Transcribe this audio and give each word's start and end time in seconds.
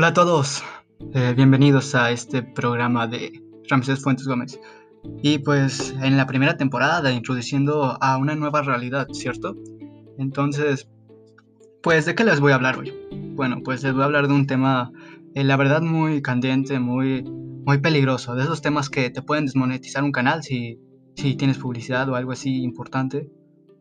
Hola 0.00 0.08
a 0.08 0.14
todos, 0.14 0.64
eh, 1.12 1.34
bienvenidos 1.36 1.94
a 1.94 2.10
este 2.10 2.42
programa 2.42 3.06
de 3.06 3.38
Ramsés 3.68 4.00
Fuentes 4.00 4.26
Gómez. 4.26 4.58
Y 5.22 5.40
pues 5.40 5.94
en 6.00 6.16
la 6.16 6.26
primera 6.26 6.56
temporada 6.56 7.12
introduciendo 7.12 8.02
a 8.02 8.16
una 8.16 8.34
nueva 8.34 8.62
realidad, 8.62 9.08
¿cierto? 9.12 9.58
Entonces, 10.16 10.88
pues 11.82 12.06
¿de 12.06 12.14
qué 12.14 12.24
les 12.24 12.40
voy 12.40 12.52
a 12.52 12.54
hablar 12.54 12.78
hoy? 12.78 12.94
Bueno, 13.34 13.58
pues 13.62 13.82
les 13.82 13.92
voy 13.92 14.00
a 14.00 14.06
hablar 14.06 14.26
de 14.26 14.32
un 14.32 14.46
tema, 14.46 14.90
eh, 15.34 15.44
la 15.44 15.58
verdad, 15.58 15.82
muy 15.82 16.22
candente, 16.22 16.78
muy, 16.78 17.22
muy 17.22 17.76
peligroso, 17.76 18.34
de 18.34 18.44
esos 18.44 18.62
temas 18.62 18.88
que 18.88 19.10
te 19.10 19.20
pueden 19.20 19.44
desmonetizar 19.44 20.02
un 20.02 20.12
canal 20.12 20.42
si, 20.42 20.78
si 21.14 21.34
tienes 21.34 21.58
publicidad 21.58 22.08
o 22.08 22.14
algo 22.14 22.32
así 22.32 22.62
importante. 22.62 23.30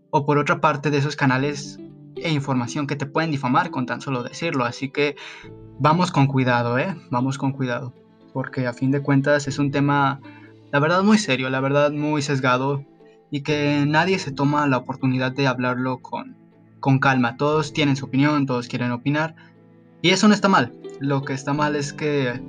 O 0.09 0.25
por 0.25 0.37
otra 0.37 0.59
parte, 0.59 0.91
de 0.91 0.97
esos 0.97 1.15
canales 1.15 1.79
e 2.23 2.31
información 2.31 2.87
que 2.87 2.95
te 2.95 3.05
pueden 3.05 3.31
difamar 3.31 3.71
con 3.71 3.85
tan 3.85 4.01
solo 4.01 4.23
decirlo. 4.23 4.65
Así 4.65 4.89
que 4.89 5.15
vamos 5.79 6.11
con 6.11 6.27
cuidado, 6.27 6.77
¿eh? 6.77 6.95
Vamos 7.09 7.37
con 7.37 7.51
cuidado. 7.51 7.93
Porque 8.33 8.67
a 8.67 8.73
fin 8.73 8.91
de 8.91 9.01
cuentas 9.01 9.47
es 9.47 9.59
un 9.59 9.71
tema, 9.71 10.21
la 10.71 10.79
verdad, 10.79 11.03
muy 11.03 11.17
serio, 11.17 11.49
la 11.49 11.59
verdad, 11.59 11.91
muy 11.91 12.21
sesgado. 12.21 12.85
Y 13.31 13.41
que 13.41 13.85
nadie 13.87 14.17
se 14.19 14.31
toma 14.31 14.67
la 14.67 14.77
oportunidad 14.77 15.31
de 15.31 15.47
hablarlo 15.47 15.99
con, 15.99 16.35
con 16.79 16.99
calma. 16.99 17.37
Todos 17.37 17.73
tienen 17.73 17.95
su 17.95 18.05
opinión, 18.05 18.45
todos 18.45 18.67
quieren 18.67 18.91
opinar. 18.91 19.35
Y 20.01 20.09
eso 20.09 20.27
no 20.27 20.33
está 20.33 20.47
mal. 20.47 20.73
Lo 20.99 21.23
que 21.23 21.33
está 21.33 21.53
mal 21.53 21.75
es 21.75 21.93
que 21.93 22.41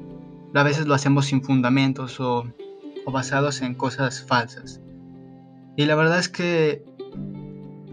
a 0.55 0.63
veces 0.63 0.87
lo 0.87 0.95
hacemos 0.95 1.27
sin 1.27 1.43
fundamentos 1.43 2.19
o, 2.21 2.45
o 3.05 3.13
basados 3.13 3.61
en 3.63 3.75
cosas 3.75 4.25
falsas. 4.25 4.81
Y 5.77 5.85
la 5.85 5.95
verdad 5.95 6.19
es 6.19 6.29
que 6.29 6.85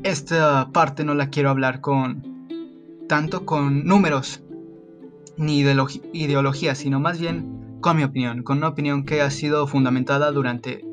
esta 0.07 0.71
parte 0.71 1.03
no 1.03 1.13
la 1.13 1.29
quiero 1.29 1.49
hablar 1.49 1.81
con 1.81 2.23
tanto 3.09 3.45
con 3.45 3.85
números 3.85 4.41
ni 5.37 5.59
ideología, 5.59 6.75
sino 6.75 6.99
más 6.99 7.19
bien 7.19 7.77
con 7.81 7.97
mi 7.97 8.03
opinión, 8.03 8.43
con 8.43 8.57
una 8.57 8.69
opinión 8.69 9.05
que 9.05 9.21
ha 9.21 9.29
sido 9.29 9.67
fundamentada 9.67 10.31
durante 10.31 10.83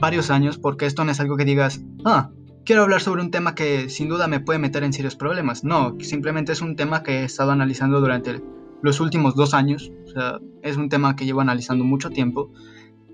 varios 0.00 0.30
años, 0.30 0.58
porque 0.58 0.86
esto 0.86 1.04
no 1.04 1.12
es 1.12 1.20
algo 1.20 1.36
que 1.36 1.44
digas, 1.44 1.82
ah, 2.04 2.30
quiero 2.64 2.82
hablar 2.82 3.00
sobre 3.00 3.22
un 3.22 3.30
tema 3.30 3.54
que 3.54 3.88
sin 3.88 4.08
duda 4.08 4.26
me 4.26 4.40
puede 4.40 4.58
meter 4.58 4.82
en 4.82 4.92
serios 4.92 5.16
problemas. 5.16 5.64
No, 5.64 5.96
simplemente 6.00 6.52
es 6.52 6.60
un 6.60 6.74
tema 6.74 7.02
que 7.02 7.20
he 7.20 7.24
estado 7.24 7.52
analizando 7.52 8.00
durante 8.00 8.42
los 8.82 9.00
últimos 9.00 9.36
dos 9.36 9.54
años, 9.54 9.92
o 10.06 10.10
sea, 10.10 10.40
es 10.62 10.76
un 10.76 10.88
tema 10.88 11.14
que 11.14 11.24
llevo 11.24 11.40
analizando 11.40 11.84
mucho 11.84 12.10
tiempo, 12.10 12.50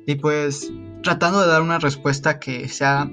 y 0.07 0.15
pues 0.15 0.73
tratando 1.03 1.41
de 1.43 1.49
dar 1.49 1.61
una 1.61 1.79
respuesta 1.79 2.39
que 2.39 2.69
sea 2.69 3.11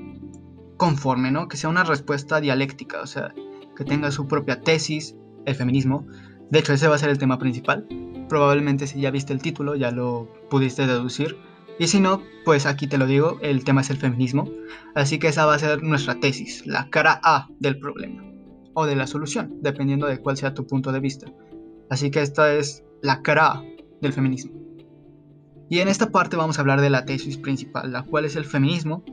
conforme, 0.78 1.32
¿no? 1.32 1.48
Que 1.48 1.58
sea 1.58 1.70
una 1.70 1.84
respuesta 1.84 2.40
dialéctica, 2.42 3.02
o 3.02 3.08
sea, 3.08 3.34
que 3.76 3.84
tenga 3.84 4.12
su 4.12 4.28
propia 4.28 4.62
tesis, 4.62 5.16
el 5.46 5.56
feminismo. 5.56 6.06
De 6.50 6.60
hecho, 6.60 6.74
ese 6.74 6.88
va 6.88 6.96
a 6.96 7.00
ser 7.00 7.10
el 7.10 7.18
tema 7.18 7.40
principal. 7.40 7.88
Probablemente 8.30 8.88
si 8.88 9.00
ya 9.00 9.12
viste 9.12 9.34
el 9.34 9.42
título 9.42 9.76
ya 9.76 9.92
lo 9.92 10.32
pudiste 10.50 10.88
deducir. 10.88 11.38
Y 11.78 11.88
si 11.88 12.00
no, 12.00 12.22
pues 12.46 12.66
aquí 12.66 12.88
te 12.88 12.98
lo 12.98 13.06
digo, 13.06 13.38
el 13.42 13.64
tema 13.64 13.82
es 13.82 13.90
el 13.90 13.98
feminismo. 13.98 14.50
Así 14.96 15.20
que 15.20 15.28
esa 15.28 15.46
va 15.46 15.56
a 15.56 15.60
ser 15.60 15.84
nuestra 15.84 16.20
tesis, 16.20 16.66
la 16.66 16.90
cara 16.90 17.20
A 17.24 17.50
del 17.60 17.80
problema. 17.80 18.24
O 18.74 18.86
de 18.86 18.96
la 18.96 19.08
solución, 19.08 19.58
dependiendo 19.62 20.08
de 20.08 20.20
cuál 20.20 20.38
sea 20.38 20.54
tu 20.54 20.66
punto 20.66 20.92
de 20.92 21.00
vista. 21.00 21.28
Así 21.90 22.12
que 22.12 22.22
esta 22.22 22.54
es 22.54 22.84
la 23.02 23.22
cara 23.22 23.48
A 23.48 23.64
del 24.02 24.14
feminismo. 24.14 24.54
Y 25.70 25.80
en 25.80 25.88
esta 25.88 26.12
parte 26.12 26.38
vamos 26.38 26.58
a 26.58 26.62
hablar 26.62 26.80
de 26.80 26.90
la 26.90 27.06
tesis 27.06 27.38
principal, 27.38 27.92
la 27.92 28.04
cual 28.04 28.26
es 28.26 28.36
el 28.36 28.46
feminismo 28.46 29.04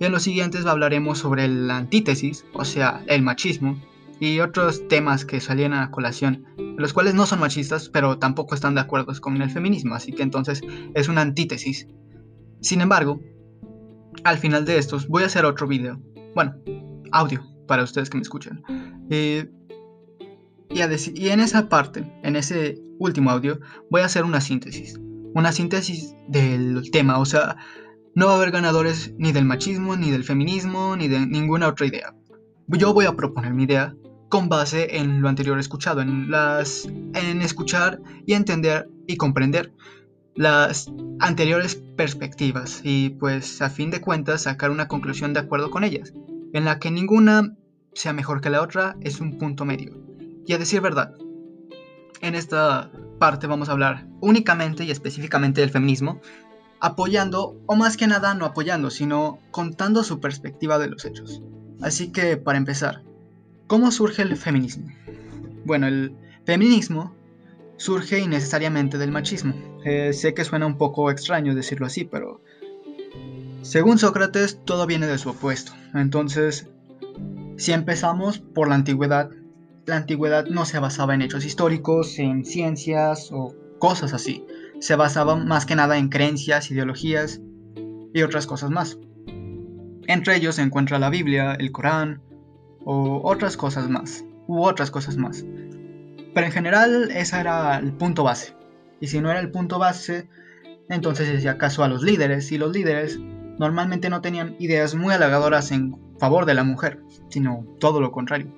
y 0.00 0.06
en 0.06 0.12
los 0.12 0.22
siguientes 0.22 0.64
hablaremos 0.64 1.18
sobre 1.18 1.46
la 1.46 1.76
antítesis, 1.76 2.46
o 2.54 2.64
sea, 2.64 3.04
el 3.06 3.22
machismo, 3.22 3.78
y 4.18 4.40
otros 4.40 4.88
temas 4.88 5.24
que 5.26 5.40
salían 5.40 5.74
a 5.74 5.90
colación, 5.90 6.46
los 6.76 6.94
cuales 6.94 7.14
no 7.14 7.26
son 7.26 7.40
machistas, 7.40 7.90
pero 7.90 8.18
tampoco 8.18 8.54
están 8.54 8.74
de 8.74 8.80
acuerdo 8.80 9.12
con 9.20 9.40
el 9.40 9.50
feminismo, 9.50 9.94
así 9.94 10.12
que 10.12 10.22
entonces 10.22 10.62
es 10.94 11.08
una 11.08 11.20
antítesis. 11.20 11.86
Sin 12.62 12.80
embargo, 12.80 13.20
al 14.24 14.38
final 14.38 14.64
de 14.64 14.78
estos 14.78 15.06
voy 15.06 15.22
a 15.22 15.26
hacer 15.26 15.44
otro 15.44 15.66
video, 15.66 16.00
bueno, 16.34 16.56
audio, 17.12 17.42
para 17.66 17.84
ustedes 17.84 18.08
que 18.08 18.16
me 18.16 18.22
escuchan. 18.22 18.62
Eh, 19.10 19.50
y, 20.70 20.80
y 21.20 21.28
en 21.28 21.40
esa 21.40 21.68
parte, 21.68 22.10
en 22.22 22.36
ese 22.36 22.80
último 22.98 23.30
audio, 23.30 23.60
voy 23.90 24.00
a 24.00 24.06
hacer 24.06 24.24
una 24.24 24.40
síntesis. 24.40 24.98
Una 25.34 25.52
síntesis 25.52 26.14
del 26.26 26.90
tema, 26.90 27.18
o 27.18 27.24
sea, 27.24 27.56
no 28.14 28.26
va 28.26 28.32
a 28.32 28.36
haber 28.36 28.50
ganadores 28.50 29.14
ni 29.18 29.32
del 29.32 29.44
machismo, 29.44 29.96
ni 29.96 30.10
del 30.10 30.24
feminismo, 30.24 30.96
ni 30.96 31.08
de 31.08 31.26
ninguna 31.26 31.68
otra 31.68 31.86
idea. 31.86 32.14
Yo 32.68 32.94
voy 32.94 33.06
a 33.06 33.16
proponer 33.16 33.54
mi 33.54 33.64
idea 33.64 33.94
con 34.28 34.48
base 34.48 34.96
en 34.96 35.20
lo 35.20 35.28
anterior 35.28 35.58
escuchado, 35.58 36.00
en, 36.00 36.30
las, 36.30 36.86
en 36.86 37.42
escuchar 37.42 38.00
y 38.26 38.34
entender 38.34 38.88
y 39.06 39.16
comprender 39.16 39.72
las 40.36 40.90
anteriores 41.18 41.82
perspectivas 41.96 42.80
y 42.84 43.10
pues 43.10 43.60
a 43.60 43.68
fin 43.68 43.90
de 43.90 44.00
cuentas 44.00 44.42
sacar 44.42 44.70
una 44.70 44.88
conclusión 44.88 45.34
de 45.34 45.40
acuerdo 45.40 45.70
con 45.70 45.84
ellas, 45.84 46.12
en 46.52 46.64
la 46.64 46.78
que 46.78 46.90
ninguna 46.90 47.56
sea 47.92 48.12
mejor 48.12 48.40
que 48.40 48.50
la 48.50 48.62
otra 48.62 48.96
es 49.00 49.20
un 49.20 49.36
punto 49.38 49.64
medio. 49.64 49.98
Y 50.46 50.52
a 50.52 50.58
decir 50.58 50.80
verdad, 50.80 51.14
en 52.20 52.34
esta 52.34 52.90
parte 53.18 53.46
vamos 53.46 53.68
a 53.68 53.72
hablar 53.72 54.06
únicamente 54.20 54.84
y 54.84 54.90
específicamente 54.90 55.60
del 55.60 55.70
feminismo, 55.70 56.20
apoyando, 56.80 57.56
o 57.66 57.76
más 57.76 57.96
que 57.96 58.06
nada 58.06 58.34
no 58.34 58.46
apoyando, 58.46 58.90
sino 58.90 59.38
contando 59.50 60.02
su 60.02 60.18
perspectiva 60.18 60.78
de 60.78 60.88
los 60.88 61.04
hechos. 61.04 61.42
Así 61.80 62.10
que, 62.10 62.36
para 62.36 62.58
empezar, 62.58 63.02
¿cómo 63.66 63.90
surge 63.90 64.22
el 64.22 64.36
feminismo? 64.36 64.88
Bueno, 65.64 65.86
el 65.86 66.16
feminismo 66.44 67.14
surge 67.76 68.18
innecesariamente 68.18 68.98
del 68.98 69.12
machismo. 69.12 69.54
Eh, 69.84 70.12
sé 70.12 70.34
que 70.34 70.44
suena 70.44 70.66
un 70.66 70.78
poco 70.78 71.10
extraño 71.10 71.54
decirlo 71.54 71.86
así, 71.86 72.04
pero 72.04 72.42
según 73.62 73.98
Sócrates, 73.98 74.58
todo 74.64 74.86
viene 74.86 75.06
de 75.06 75.18
su 75.18 75.30
opuesto. 75.30 75.72
Entonces, 75.94 76.66
si 77.56 77.72
empezamos 77.72 78.38
por 78.38 78.68
la 78.68 78.74
antigüedad, 78.74 79.30
la 79.84 79.96
antigüedad 79.96 80.46
no 80.46 80.64
se 80.64 80.78
basaba 80.78 81.14
en 81.14 81.22
hechos 81.22 81.44
históricos, 81.44 82.18
en 82.18 82.44
ciencias 82.44 83.30
o 83.32 83.54
cosas 83.78 84.12
así 84.14 84.44
se 84.80 84.96
basaba 84.96 85.36
más 85.36 85.66
que 85.66 85.76
nada 85.76 85.98
en 85.98 86.08
creencias, 86.08 86.70
ideologías 86.70 87.40
y 88.12 88.22
otras 88.22 88.46
cosas 88.46 88.70
más. 88.70 88.98
Entre 90.06 90.36
ellos 90.36 90.56
se 90.56 90.62
encuentra 90.62 90.98
la 90.98 91.10
Biblia, 91.10 91.54
el 91.54 91.70
Corán 91.70 92.22
o 92.84 93.20
otras 93.22 93.56
cosas 93.56 93.88
más, 93.88 94.24
u 94.48 94.64
otras 94.64 94.90
cosas 94.90 95.16
más. 95.16 95.44
Pero 96.34 96.46
en 96.46 96.52
general 96.52 97.10
ese 97.12 97.38
era 97.38 97.78
el 97.78 97.92
punto 97.92 98.24
base. 98.24 98.56
Y 99.00 99.06
si 99.06 99.20
no 99.20 99.30
era 99.30 99.40
el 99.40 99.50
punto 99.50 99.78
base, 99.78 100.28
entonces 100.88 101.28
se 101.28 101.36
hacía 101.36 101.58
caso 101.58 101.84
a 101.84 101.88
los 101.88 102.02
líderes 102.02 102.50
y 102.50 102.58
los 102.58 102.72
líderes 102.72 103.18
normalmente 103.58 104.10
no 104.10 104.22
tenían 104.22 104.56
ideas 104.58 104.94
muy 104.94 105.12
halagadoras 105.12 105.70
en 105.70 105.96
favor 106.18 106.46
de 106.46 106.54
la 106.54 106.64
mujer, 106.64 107.02
sino 107.28 107.64
todo 107.78 108.00
lo 108.00 108.10
contrario. 108.10 108.52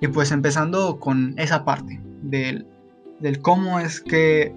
Y 0.00 0.08
pues 0.08 0.32
empezando 0.32 0.98
con 0.98 1.34
esa 1.38 1.64
parte 1.64 2.00
del, 2.22 2.66
del 3.20 3.40
cómo 3.40 3.80
es 3.80 4.00
que 4.00 4.54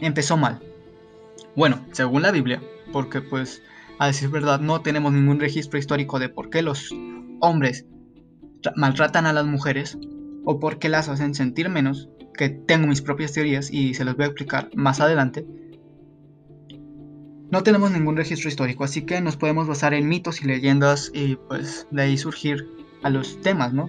empezó 0.00 0.36
mal. 0.36 0.60
Bueno, 1.54 1.80
según 1.92 2.22
la 2.22 2.32
Biblia, 2.32 2.62
porque 2.92 3.20
pues 3.20 3.62
a 3.98 4.06
decir 4.06 4.28
verdad 4.28 4.60
no 4.60 4.82
tenemos 4.82 5.12
ningún 5.12 5.40
registro 5.40 5.78
histórico 5.78 6.18
de 6.18 6.28
por 6.28 6.50
qué 6.50 6.62
los 6.62 6.94
hombres 7.40 7.86
maltratan 8.74 9.26
a 9.26 9.32
las 9.32 9.46
mujeres 9.46 9.98
o 10.44 10.58
por 10.60 10.78
qué 10.78 10.88
las 10.88 11.08
hacen 11.08 11.34
sentir 11.34 11.68
menos, 11.68 12.08
que 12.34 12.50
tengo 12.50 12.86
mis 12.86 13.02
propias 13.02 13.32
teorías 13.32 13.70
y 13.72 13.94
se 13.94 14.04
las 14.04 14.16
voy 14.16 14.24
a 14.24 14.28
explicar 14.28 14.70
más 14.74 15.00
adelante. 15.00 15.46
No 17.50 17.62
tenemos 17.62 17.92
ningún 17.92 18.16
registro 18.16 18.48
histórico, 18.48 18.84
así 18.84 19.02
que 19.02 19.20
nos 19.20 19.36
podemos 19.36 19.68
basar 19.68 19.94
en 19.94 20.08
mitos 20.08 20.42
y 20.42 20.46
leyendas 20.46 21.10
y 21.14 21.36
pues 21.36 21.86
de 21.90 22.02
ahí 22.02 22.18
surgir 22.18 22.68
a 23.02 23.10
los 23.10 23.40
temas, 23.40 23.72
¿no? 23.72 23.88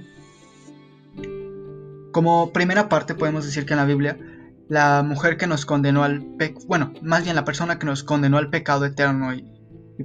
Como 2.12 2.52
primera 2.52 2.88
parte 2.88 3.16
podemos 3.16 3.46
decir 3.46 3.66
que 3.66 3.74
en 3.74 3.80
la 3.80 3.86
Biblia 3.86 4.18
la 4.70 5.04
mujer 5.04 5.38
que 5.38 5.48
nos 5.48 5.66
condenó 5.66 6.04
al 6.04 6.24
pecado, 6.38 6.66
bueno, 6.68 6.94
más 7.02 7.24
bien 7.24 7.36
la 7.36 7.46
persona 7.46 7.80
que 7.80 7.86
nos 7.86 8.04
condenó 8.04 8.38
al 8.38 8.50
pecado 8.50 8.86
eterno 8.86 9.34
y, 9.34 9.46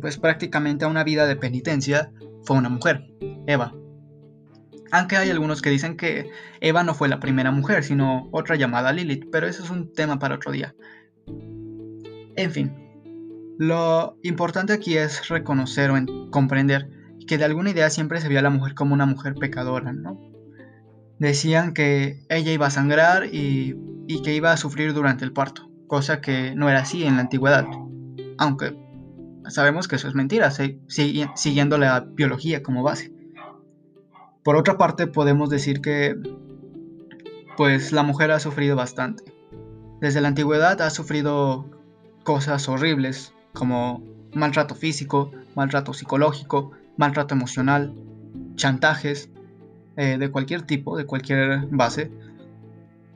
pues 0.01 0.19
prácticamente 0.19 0.85
a 0.85 0.89
una 0.89 1.05
vida 1.05 1.27
de 1.27 1.37
penitencia 1.37 2.13
fue 2.45 2.57
una 2.57 2.69
mujer, 2.69 3.07
Eva. 3.47 3.75
Aunque 4.91 5.17
hay 5.17 5.31
algunos 5.31 5.63
que 5.63 5.71
dicen 5.71 5.97
que 5.97 6.31
Eva 6.61 6.83
no 6.83 6.95
fue 6.95 7.09
la 7.09 7.21
primera 7.21 7.51
mujer, 7.51 7.83
sino 7.83 8.29
otra 8.31 8.57
llamada 8.57 8.93
Lilith, 8.93 9.29
pero 9.33 9.47
eso 9.47 9.65
es 9.65 9.71
un 9.71 9.93
tema 9.93 10.19
para 10.19 10.35
otro 10.37 10.53
día. 10.53 10.75
En 12.37 12.51
fin, 12.51 12.73
lo 13.59 14.19
importante 14.23 14.73
aquí 14.73 14.97
es 14.97 15.29
reconocer 15.29 15.91
o 15.91 16.31
comprender 16.31 16.89
que 17.27 17.39
de 17.39 17.45
alguna 17.45 17.71
idea 17.71 17.91
siempre 17.91 18.21
se 18.21 18.29
vio 18.29 18.39
a 18.39 18.43
la 18.43 18.51
mujer 18.51 18.75
como 18.75 18.95
una 18.95 19.07
mujer 19.07 19.35
pecadora, 19.35 19.93
¿no? 19.93 20.19
Decían 21.19 21.73
que 21.73 22.25
ella 22.29 22.53
iba 22.53 22.67
a 22.67 22.71
sangrar 22.71 23.27
y 23.27 23.77
y 24.13 24.21
que 24.21 24.35
iba 24.35 24.53
a 24.53 24.57
sufrir 24.57 24.93
durante 24.93 25.25
el 25.25 25.33
parto, 25.33 25.71
cosa 25.87 26.21
que 26.21 26.55
no 26.55 26.69
era 26.69 26.81
así 26.81 27.05
en 27.05 27.17
la 27.17 27.23
antigüedad, 27.23 27.67
aunque 28.37 28.77
sabemos 29.49 29.89
que 29.89 29.97
eso 29.97 30.09
es 30.09 30.15
mentira, 30.15 30.51
siguiendo 30.51 31.79
la 31.79 32.01
biología 32.01 32.63
como 32.63 32.83
base. 32.83 33.13
Por 34.43 34.57
otra 34.57 34.77
parte, 34.77 35.07
podemos 35.07 35.49
decir 35.49 35.81
que 35.81 36.17
pues 37.57 37.93
la 37.93 38.03
mujer 38.03 38.31
ha 38.33 38.41
sufrido 38.41 38.77
bastante. 38.77 39.25
desde 40.01 40.21
la 40.21 40.29
antigüedad 40.29 40.81
ha 40.83 40.91
sufrido 40.91 41.65
cosas 42.25 42.69
horribles 42.69 43.33
como 43.53 44.03
maltrato 44.35 44.75
físico, 44.75 45.31
maltrato 45.55 45.95
psicológico, 45.95 46.73
maltrato 46.97 47.35
emocional, 47.35 47.95
chantajes 48.57 49.31
eh, 49.97 50.19
de 50.19 50.31
cualquier 50.31 50.63
tipo, 50.63 50.97
de 50.97 51.07
cualquier 51.07 51.67
base, 51.71 52.11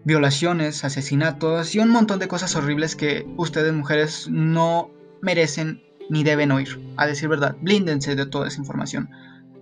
violaciones, 0.07 0.85
asesinatos 0.85 1.75
y 1.75 1.81
un 1.81 1.91
montón 1.91 2.21
de 2.21 2.29
cosas 2.29 2.55
horribles 2.55 2.95
que 2.95 3.27
ustedes 3.37 3.75
mujeres 3.75 4.29
no 4.31 4.93
merecen 5.21 5.83
ni 6.09 6.23
deben 6.23 6.53
oír. 6.53 6.81
A 6.97 7.09
decir 7.09 7.29
verdad, 7.29 7.57
blíndense 7.61 8.15
de 8.15 8.25
toda 8.25 8.47
esa 8.47 8.61
información. 8.61 9.11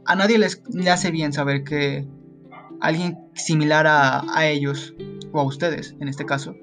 A 0.04 0.14
nadie 0.14 0.36
les, 0.36 0.62
le 0.70 0.90
hace 0.90 1.10
bien 1.10 1.32
saber 1.32 1.64
que 1.64 2.06
alguien 2.82 3.18
similar 3.34 3.86
a, 3.88 4.46
ellos, 4.46 4.94
o 5.32 5.40
a 5.40 5.44
ustedes 5.44 5.96
en 5.98 6.08
este 6.08 6.26
caso, 6.26 6.54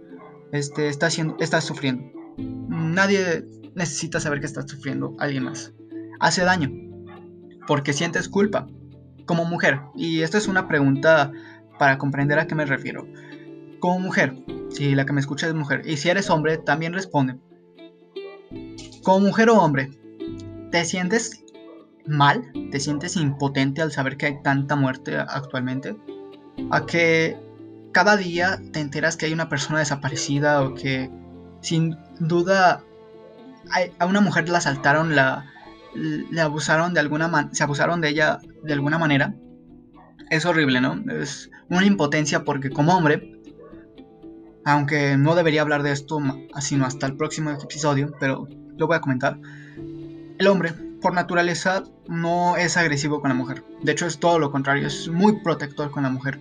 este, 0.51 0.87
está, 0.87 1.07
haciendo, 1.07 1.35
está 1.39 1.59
sufriendo. 1.59 2.03
Nadie 2.37 3.47
necesita 3.73 4.19
saber 4.19 4.41
que 4.41 4.45
está 4.45 4.61
sufriendo 4.61 5.15
alguien 5.17 5.45
más. 5.45 5.73
Hace 6.19 6.43
daño, 6.43 6.71
porque 7.65 7.93
sientes 7.93 8.29
culpa 8.29 8.67
como 9.25 9.43
mujer. 9.43 9.79
Y 9.95 10.21
esta 10.21 10.37
es 10.37 10.47
una 10.47 10.67
pregunta 10.67 11.31
para 11.79 11.97
comprender 11.97 12.37
a 12.37 12.45
qué 12.45 12.53
me 12.53 12.65
refiero. 12.65 13.07
Como 13.81 13.99
mujer, 13.99 14.35
si 14.69 14.93
la 14.93 15.05
que 15.05 15.11
me 15.11 15.19
escucha 15.19 15.47
es 15.47 15.55
mujer, 15.55 15.81
y 15.85 15.97
si 15.97 16.07
eres 16.07 16.29
hombre, 16.29 16.59
también 16.59 16.93
responde. 16.93 17.35
Como 19.03 19.21
mujer 19.21 19.49
o 19.49 19.57
hombre, 19.57 19.89
¿te 20.71 20.85
sientes 20.85 21.43
mal? 22.05 22.51
¿Te 22.71 22.79
sientes 22.79 23.15
impotente 23.15 23.81
al 23.81 23.91
saber 23.91 24.17
que 24.17 24.27
hay 24.27 24.41
tanta 24.43 24.75
muerte 24.75 25.17
actualmente? 25.17 25.97
¿A 26.69 26.85
que 26.85 27.37
cada 27.91 28.17
día 28.17 28.61
te 28.71 28.81
enteras 28.81 29.17
que 29.17 29.25
hay 29.25 29.33
una 29.33 29.49
persona 29.49 29.79
desaparecida 29.79 30.61
o 30.61 30.75
que 30.75 31.09
sin 31.61 31.97
duda 32.19 32.83
a 33.97 34.05
una 34.05 34.21
mujer 34.21 34.47
la 34.47 34.59
asaltaron, 34.59 35.15
la, 35.15 35.45
le 35.95 36.39
abusaron 36.39 36.93
de 36.93 36.99
alguna 36.99 37.27
manera, 37.27 37.53
se 37.55 37.63
abusaron 37.63 37.99
de 37.99 38.09
ella 38.09 38.37
de 38.63 38.73
alguna 38.73 38.99
manera? 38.99 39.33
Es 40.29 40.45
horrible, 40.45 40.81
¿no? 40.81 41.03
Es 41.11 41.49
una 41.69 41.85
impotencia 41.85 42.43
porque 42.43 42.69
como 42.69 42.95
hombre, 42.95 43.40
aunque 44.65 45.17
no 45.17 45.35
debería 45.35 45.61
hablar 45.61 45.83
de 45.83 45.91
esto 45.91 46.19
sino 46.59 46.85
hasta 46.85 47.07
el 47.07 47.15
próximo 47.15 47.51
episodio, 47.51 48.13
pero 48.19 48.47
lo 48.77 48.87
voy 48.87 48.95
a 48.95 49.01
comentar. 49.01 49.39
El 50.37 50.47
hombre, 50.47 50.73
por 51.01 51.13
naturaleza, 51.13 51.83
no 52.07 52.57
es 52.57 52.77
agresivo 52.77 53.21
con 53.21 53.29
la 53.29 53.35
mujer. 53.35 53.63
De 53.83 53.91
hecho, 53.91 54.07
es 54.07 54.19
todo 54.19 54.39
lo 54.39 54.51
contrario, 54.51 54.87
es 54.87 55.07
muy 55.07 55.41
protector 55.41 55.91
con 55.91 56.03
la 56.03 56.09
mujer. 56.09 56.39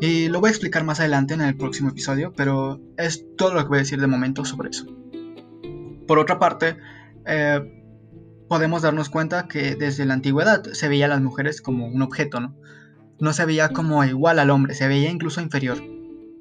Y 0.00 0.28
lo 0.28 0.40
voy 0.40 0.48
a 0.48 0.50
explicar 0.50 0.84
más 0.84 1.00
adelante 1.00 1.34
en 1.34 1.40
el 1.40 1.56
próximo 1.56 1.88
episodio, 1.88 2.32
pero 2.36 2.80
es 2.98 3.24
todo 3.36 3.54
lo 3.54 3.62
que 3.62 3.68
voy 3.68 3.78
a 3.78 3.80
decir 3.80 4.00
de 4.00 4.06
momento 4.06 4.44
sobre 4.44 4.70
eso. 4.70 4.86
Por 6.06 6.18
otra 6.18 6.38
parte, 6.38 6.76
eh, 7.24 7.82
podemos 8.48 8.82
darnos 8.82 9.08
cuenta 9.08 9.48
que 9.48 9.74
desde 9.74 10.04
la 10.04 10.14
antigüedad 10.14 10.62
se 10.72 10.88
veía 10.88 11.06
a 11.06 11.08
las 11.08 11.22
mujeres 11.22 11.62
como 11.62 11.86
un 11.86 12.02
objeto, 12.02 12.40
¿no? 12.40 12.54
No 13.18 13.32
se 13.32 13.46
veía 13.46 13.70
como 13.70 14.04
igual 14.04 14.38
al 14.38 14.50
hombre, 14.50 14.74
se 14.74 14.86
veía 14.86 15.10
incluso 15.10 15.40
inferior. 15.40 15.78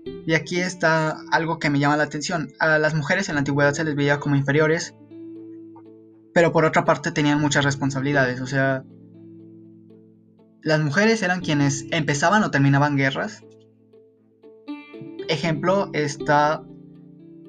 Y 0.05 0.33
aquí 0.33 0.59
está 0.59 1.17
algo 1.31 1.59
que 1.59 1.69
me 1.69 1.79
llama 1.79 1.97
la 1.97 2.03
atención. 2.03 2.51
A 2.59 2.77
las 2.77 2.93
mujeres 2.95 3.29
en 3.29 3.35
la 3.35 3.39
antigüedad 3.39 3.73
se 3.73 3.83
les 3.83 3.95
veía 3.95 4.19
como 4.19 4.35
inferiores, 4.35 4.95
pero 6.33 6.51
por 6.51 6.65
otra 6.65 6.85
parte 6.85 7.11
tenían 7.11 7.39
muchas 7.39 7.63
responsabilidades, 7.63 8.41
o 8.41 8.47
sea, 8.47 8.83
las 10.61 10.81
mujeres 10.81 11.21
eran 11.21 11.41
quienes 11.41 11.85
empezaban 11.91 12.43
o 12.43 12.51
terminaban 12.51 12.97
guerras. 12.97 13.43
Ejemplo 15.29 15.91
está 15.93 16.63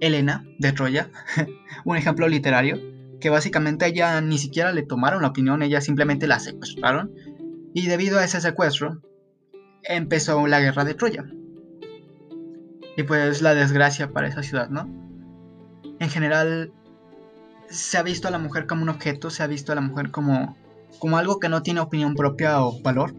Elena 0.01 0.47
de 0.59 0.73
Troya, 0.73 1.11
un 1.85 1.97
ejemplo 1.97 2.29
literario, 2.29 2.79
que 3.21 3.31
básicamente 3.31 3.87
ella 3.87 4.21
ni 4.21 4.39
siquiera 4.39 4.73
le 4.73 4.83
tomaron 4.83 5.23
la 5.23 5.29
opinión, 5.29 5.63
ella 5.63 5.81
simplemente 5.81 6.27
la 6.27 6.39
secuestraron 6.39 7.13
y 7.75 7.87
debido 7.87 8.19
a 8.19 8.25
ese 8.25 8.41
secuestro 8.41 9.03
empezó 9.83 10.47
la 10.47 10.61
guerra 10.61 10.85
de 10.85 10.95
Troya. 10.95 11.25
Y 12.97 13.03
pues 13.03 13.43
la 13.43 13.55
desgracia 13.55 14.11
para 14.11 14.29
esa 14.29 14.43
ciudad, 14.43 14.69
¿no? 14.69 14.89
En 15.99 16.09
general 16.09 16.73
se 17.69 17.99
ha 17.99 18.03
visto 18.03 18.29
a 18.29 18.31
la 18.31 18.39
mujer 18.39 18.67
como 18.67 18.83
un 18.83 18.89
objeto, 18.89 19.31
se 19.31 19.43
ha 19.43 19.47
visto 19.47 19.73
a 19.73 19.75
la 19.75 19.81
mujer 19.81 20.11
como, 20.11 20.57
como 20.99 21.19
algo 21.19 21.41
que 21.41 21.49
no 21.49 21.63
tiene 21.63 21.81
opinión 21.81 22.15
propia 22.15 22.63
o 22.63 22.81
valor. 22.81 23.15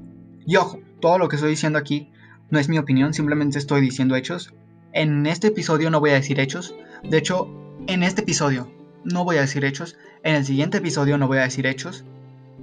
Y 0.46 0.56
ojo, 0.56 0.80
todo 1.02 1.18
lo 1.18 1.28
que 1.28 1.36
estoy 1.36 1.52
diciendo 1.52 1.78
aquí 1.78 2.12
no 2.50 2.60
es 2.60 2.70
mi 2.70 2.78
opinión, 2.78 3.14
simplemente 3.14 3.60
estoy 3.60 3.82
diciendo 3.82 4.16
hechos. 4.16 4.54
En 4.94 5.26
este 5.26 5.48
episodio 5.48 5.90
no 5.90 6.00
voy 6.00 6.12
a 6.12 6.16
decir 6.16 6.40
hechos. 6.40 6.74
De 7.04 7.18
hecho, 7.18 7.48
en 7.88 8.04
este 8.04 8.22
episodio 8.22 8.72
no 9.04 9.26
voy 9.26 9.38
a 9.38 9.42
decir 9.42 9.66
hechos. 9.66 9.98
En 10.24 10.36
el 10.36 10.46
siguiente 10.46 10.78
episodio 10.78 11.18
no 11.18 11.28
voy 11.28 11.40
a 11.40 11.44
decir 11.44 11.68
hechos. 11.68 12.06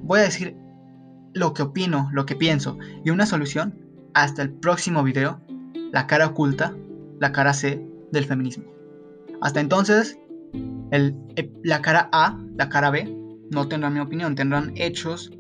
Voy 0.03 0.21
a 0.21 0.25
decir 0.25 0.57
lo 1.33 1.53
que 1.53 1.63
opino, 1.63 2.09
lo 2.13 2.27
que 2.27 2.37
pienso 2.37 2.79
y 3.05 3.11
una 3.11 3.27
solución 3.27 3.79
hasta 4.15 4.43
el 4.43 4.51
próximo 4.51 5.03
video, 5.03 5.41
la 5.93 6.07
cara 6.07 6.27
oculta, 6.27 6.75
la 7.21 7.33
cara 7.33 7.53
C 7.53 7.85
del 8.13 8.25
feminismo. 8.25 8.65
Hasta 9.41 9.61
entonces, 9.61 10.19
la 11.63 11.83
cara 11.83 12.09
A, 12.13 12.39
la 12.57 12.69
cara 12.69 12.91
B, 12.91 13.17
no 13.51 13.69
tendrán 13.69 13.95
mi 13.95 14.01
opinión, 14.01 14.35
tendrán 14.35 14.73
hechos 14.77 15.33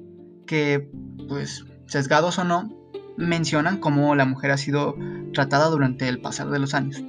que, 0.46 0.90
pues, 1.28 1.64
sesgados 1.86 2.38
o 2.38 2.44
no, 2.44 2.70
mencionan 3.16 3.78
cómo 3.78 4.14
la 4.14 4.24
mujer 4.24 4.50
ha 4.50 4.56
sido 4.56 4.96
tratada 5.32 5.68
durante 5.68 6.08
el 6.08 6.20
pasar 6.20 6.50
de 6.50 6.58
los 6.58 6.74
años. 6.74 7.02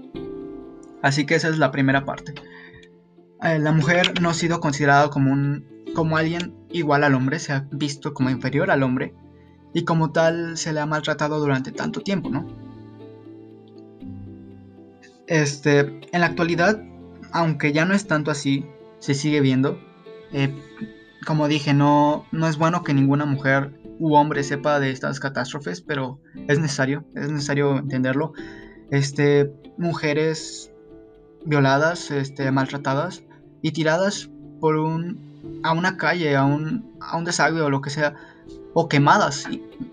Así 1.01 1.25
que 1.25 1.35
esa 1.35 1.49
es 1.49 1.57
la 1.57 1.71
primera 1.71 2.05
parte. 2.05 2.33
Eh, 3.41 3.59
la 3.59 3.71
mujer 3.71 4.21
no 4.21 4.29
ha 4.29 4.33
sido 4.33 4.59
considerada 4.59 5.09
como, 5.09 5.31
un, 5.31 5.65
como 5.93 6.17
alguien 6.17 6.55
igual 6.71 7.03
al 7.03 7.15
hombre, 7.15 7.39
se 7.39 7.53
ha 7.53 7.67
visto 7.71 8.13
como 8.13 8.29
inferior 8.29 8.71
al 8.71 8.83
hombre 8.83 9.13
y 9.73 9.83
como 9.83 10.11
tal 10.11 10.57
se 10.57 10.73
le 10.73 10.79
ha 10.79 10.85
maltratado 10.85 11.39
durante 11.39 11.71
tanto 11.71 12.01
tiempo, 12.01 12.29
¿no? 12.29 12.47
Este, 15.27 15.79
en 15.79 16.21
la 16.21 16.27
actualidad, 16.27 16.81
aunque 17.31 17.73
ya 17.73 17.85
no 17.85 17.93
es 17.93 18.07
tanto 18.07 18.31
así, 18.31 18.65
se 18.99 19.13
sigue 19.13 19.41
viendo. 19.41 19.79
Eh, 20.31 20.53
como 21.25 21.47
dije, 21.47 21.73
no, 21.73 22.25
no 22.31 22.47
es 22.47 22.57
bueno 22.57 22.83
que 22.83 22.93
ninguna 22.93 23.25
mujer 23.25 23.79
u 23.99 24.15
hombre 24.15 24.43
sepa 24.43 24.79
de 24.79 24.91
estas 24.91 25.19
catástrofes, 25.19 25.81
pero 25.81 26.19
es 26.47 26.59
necesario, 26.59 27.05
es 27.15 27.31
necesario 27.31 27.77
entenderlo. 27.77 28.33
Este, 28.91 29.51
mujeres 29.77 30.71
violadas, 31.45 32.11
este, 32.11 32.51
maltratadas 32.51 33.23
y 33.61 33.71
tiradas 33.71 34.29
por 34.59 34.77
un, 34.77 35.61
a 35.63 35.73
una 35.73 35.97
calle, 35.97 36.35
a 36.35 36.45
un, 36.45 36.95
a 36.99 37.17
un 37.17 37.25
desagüe 37.25 37.61
o 37.61 37.69
lo 37.69 37.81
que 37.81 37.89
sea, 37.89 38.15
o 38.73 38.89
quemadas, 38.89 39.47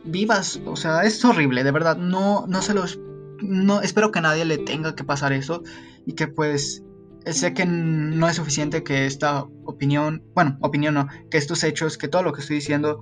vivas, 0.05 0.61
o 0.67 0.77
sea, 0.77 1.03
es 1.03 1.25
horrible, 1.25 1.63
de 1.63 1.71
verdad, 1.71 1.97
no, 1.97 2.47
no 2.49 2.63
se 2.63 2.75
los, 2.75 2.99
no, 3.43 3.81
espero 3.81 4.11
que 4.11 4.21
nadie 4.21 4.45
le 4.45 4.59
tenga 4.59 4.95
que 4.95 5.05
pasar 5.05 5.33
eso 5.33 5.63
y 6.07 6.15
que 6.15 6.29
pues 6.29 6.83
sé 7.27 7.55
que 7.55 7.67
no 7.67 8.29
es 8.29 8.37
suficiente 8.37 8.83
que 8.83 9.07
esta 9.07 9.45
opinión, 9.65 10.25
bueno, 10.35 10.59
opinión 10.61 10.95
no, 10.95 11.09
que 11.31 11.39
estos 11.39 11.63
hechos, 11.65 11.99
que 11.99 12.09
todo 12.09 12.23
lo 12.23 12.33
que 12.33 12.41
estoy 12.41 12.57
diciendo 12.57 13.01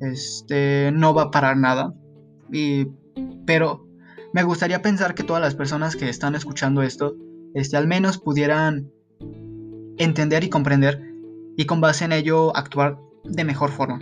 este, 0.00 0.90
no 0.92 1.14
va 1.14 1.24
a 1.24 1.30
parar 1.30 1.56
nada. 1.56 1.94
Y, 2.52 2.86
pero 3.46 3.86
me 4.32 4.42
gustaría 4.42 4.82
pensar 4.82 5.14
que 5.14 5.22
todas 5.22 5.42
las 5.42 5.54
personas 5.54 5.96
que 5.96 6.08
están 6.08 6.34
escuchando 6.34 6.82
esto, 6.82 7.14
este, 7.54 7.76
al 7.76 7.86
menos 7.86 8.18
pudieran 8.18 8.90
entender 9.98 10.44
y 10.44 10.48
comprender 10.48 11.02
y 11.56 11.66
con 11.66 11.80
base 11.80 12.04
en 12.04 12.12
ello 12.12 12.56
actuar 12.56 12.98
de 13.24 13.44
mejor 13.44 13.70
forma. 13.70 13.98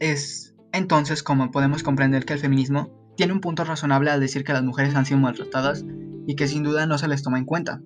Es 0.00 0.54
entonces 0.72 1.22
como 1.22 1.50
podemos 1.50 1.82
comprender 1.82 2.24
que 2.24 2.32
el 2.32 2.38
feminismo 2.38 3.01
tiene 3.16 3.32
un 3.32 3.40
punto 3.40 3.64
razonable 3.64 4.10
al 4.10 4.20
decir 4.20 4.44
que 4.44 4.52
las 4.52 4.62
mujeres 4.62 4.94
han 4.94 5.06
sido 5.06 5.20
maltratadas 5.20 5.84
y 6.26 6.36
que 6.36 6.48
sin 6.48 6.62
duda 6.62 6.86
no 6.86 6.98
se 6.98 7.08
les 7.08 7.22
toma 7.22 7.38
en 7.38 7.44
cuenta. 7.44 7.80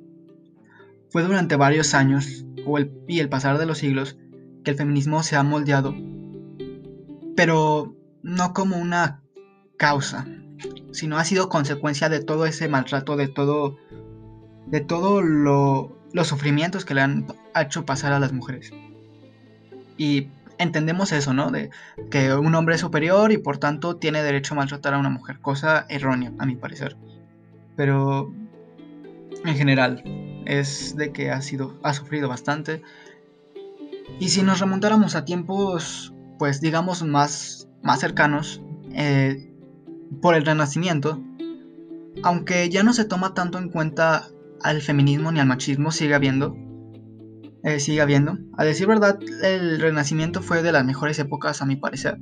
Fue 1.11 1.23
durante 1.23 1.57
varios 1.57 1.95
años 1.95 2.45
y 3.07 3.21
el 3.21 3.29
pasar 3.29 3.59
de 3.59 3.67
los 3.67 3.79
siglos 3.79 4.19
que 4.65 4.73
el 4.73 4.77
feminismo 4.77 5.23
se 5.23 5.37
ha 5.37 5.43
moldeado 5.43 5.95
pero 7.37 7.95
no 8.23 8.55
como 8.55 8.79
una 8.79 9.23
causa, 9.77 10.27
sino 10.91 11.19
ha 11.19 11.25
sido 11.25 11.49
consecuencia 11.49 12.09
de 12.09 12.25
todo 12.25 12.47
ese 12.47 12.67
maltrato, 12.67 13.17
de 13.17 13.29
todo, 13.29 13.77
de 14.67 14.81
todo 14.81 15.21
los 15.21 16.27
sufrimientos 16.27 16.85
que 16.85 16.95
le 16.95 17.03
han 17.03 17.27
hecho 17.55 17.85
pasar 17.85 18.13
a 18.13 18.19
las 18.19 18.33
mujeres. 18.33 18.73
Y 19.99 20.29
entendemos 20.59 21.13
eso, 21.13 21.33
¿no? 21.33 21.51
De 21.51 21.71
que 22.11 22.35
un 22.35 22.55
hombre 22.55 22.75
es 22.75 22.81
superior 22.81 23.33
y 23.33 23.39
por 23.39 23.59
tanto 23.59 23.97
tiene 23.97 24.23
derecho 24.23 24.55
a 24.55 24.59
maltratar 24.59 24.95
a 24.95 24.99
una 24.99 25.11
mujer, 25.11 25.41
cosa 25.41 25.87
errónea, 25.89 26.33
a 26.39 26.47
mi 26.47 26.57
parecer. 26.57 26.97
Pero 27.77 28.33
en 29.45 29.57
general 29.57 30.03
es 30.47 30.97
de 30.97 31.13
que 31.13 31.31
ha 31.31 31.43
sido, 31.43 31.79
ha 31.83 31.93
sufrido 31.93 32.29
bastante. 32.29 32.83
Y 34.19 34.29
si 34.29 34.43
nos 34.43 34.61
remontáramos 34.61 35.15
a 35.15 35.25
tiempos 35.25 36.13
pues 36.39 36.61
digamos 36.61 37.03
más, 37.03 37.69
más 37.83 38.01
cercanos, 38.01 38.63
eh, 38.93 39.51
por 40.21 40.35
el 40.35 40.45
Renacimiento, 40.45 41.21
aunque 42.23 42.69
ya 42.69 42.83
no 42.83 42.93
se 42.93 43.05
toma 43.05 43.35
tanto 43.35 43.59
en 43.59 43.69
cuenta 43.69 44.29
al 44.63 44.81
feminismo 44.81 45.33
ni 45.33 45.41
al 45.41 45.47
machismo, 45.47 45.91
sigue 45.91 46.15
habiendo. 46.15 46.57
Eh, 47.63 47.81
sigue 47.81 48.01
habiendo. 48.01 48.39
A 48.57 48.65
decir 48.65 48.87
verdad, 48.87 49.19
el 49.43 49.81
Renacimiento 49.81 50.43
fue 50.43 50.63
de 50.63 50.73
las 50.73 50.85
mejores 50.85 51.19
épocas, 51.19 51.63
a 51.63 51.67
mi 51.67 51.77
parecer. 51.77 52.19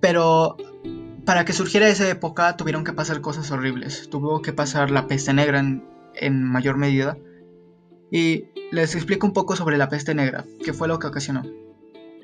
Pero 0.00 0.56
para 1.26 1.44
que 1.44 1.52
surgiera 1.52 1.88
esa 1.88 2.08
época 2.08 2.56
tuvieron 2.56 2.84
que 2.84 2.92
pasar 2.92 3.20
cosas 3.20 3.50
horribles. 3.50 4.08
Tuvo 4.08 4.40
que 4.42 4.52
pasar 4.52 4.90
la 4.90 5.06
peste 5.06 5.34
negra 5.34 5.58
en, 5.58 6.44
mayor 6.44 6.76
medida. 6.76 7.18
Y 8.10 8.44
les 8.70 8.94
explico 8.94 9.26
un 9.26 9.32
poco 9.32 9.56
sobre 9.56 9.76
la 9.76 9.88
peste 9.88 10.14
negra, 10.14 10.44
que 10.64 10.72
fue 10.72 10.88
lo 10.88 10.98
que 10.98 11.08
ocasionó. 11.08 11.42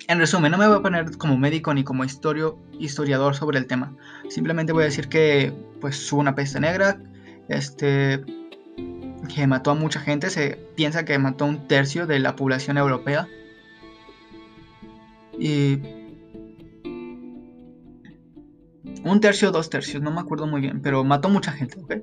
En 0.08 0.18
resumen, 0.18 0.50
no 0.52 0.58
me 0.58 0.66
voy 0.66 0.78
a 0.78 0.82
poner 0.82 1.16
como 1.18 1.36
médico 1.36 1.74
ni 1.74 1.84
como 1.84 2.04
historiador 2.04 3.34
sobre 3.34 3.58
el 3.58 3.66
tema. 3.66 3.96
Simplemente 4.28 4.72
voy 4.72 4.82
a 4.82 4.86
decir 4.86 5.08
que 5.08 5.52
pues 5.80 6.12
hubo 6.12 6.20
una 6.20 6.34
peste 6.34 6.60
negra, 6.60 7.00
este, 7.48 8.24
que 9.28 9.46
mató 9.46 9.70
a 9.70 9.74
mucha 9.74 10.00
gente. 10.00 10.30
Se 10.30 10.58
piensa 10.74 11.04
que 11.04 11.18
mató 11.18 11.44
a 11.44 11.48
un 11.48 11.68
tercio 11.68 12.06
de 12.06 12.18
la 12.18 12.36
población 12.36 12.78
europea. 12.78 13.28
Y 15.38 15.78
un 19.04 19.20
tercio 19.20 19.50
dos 19.50 19.70
tercios, 19.70 20.02
no 20.02 20.10
me 20.10 20.20
acuerdo 20.20 20.46
muy 20.46 20.60
bien, 20.60 20.80
pero 20.80 21.04
mató 21.04 21.28
mucha 21.28 21.52
gente, 21.52 21.78
¿ok? 21.80 21.94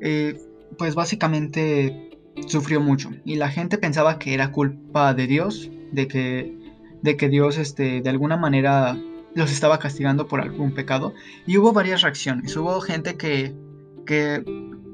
Eh, 0.00 0.40
pues 0.76 0.94
básicamente 0.94 2.10
sufrió 2.46 2.80
mucho 2.80 3.10
y 3.24 3.34
la 3.34 3.48
gente 3.48 3.78
pensaba 3.78 4.18
que 4.18 4.34
era 4.34 4.52
culpa 4.52 5.12
de 5.14 5.26
Dios, 5.26 5.70
de 5.92 6.06
que, 6.06 6.56
de 7.02 7.16
que 7.16 7.28
Dios 7.28 7.58
este, 7.58 8.00
de 8.00 8.10
alguna 8.10 8.36
manera 8.36 8.96
los 9.34 9.50
estaba 9.50 9.78
castigando 9.78 10.26
por 10.26 10.40
algún 10.40 10.72
pecado 10.72 11.14
y 11.46 11.56
hubo 11.58 11.72
varias 11.72 12.02
reacciones, 12.02 12.56
hubo 12.56 12.80
gente 12.80 13.16
que, 13.16 13.54
que, 14.06 14.42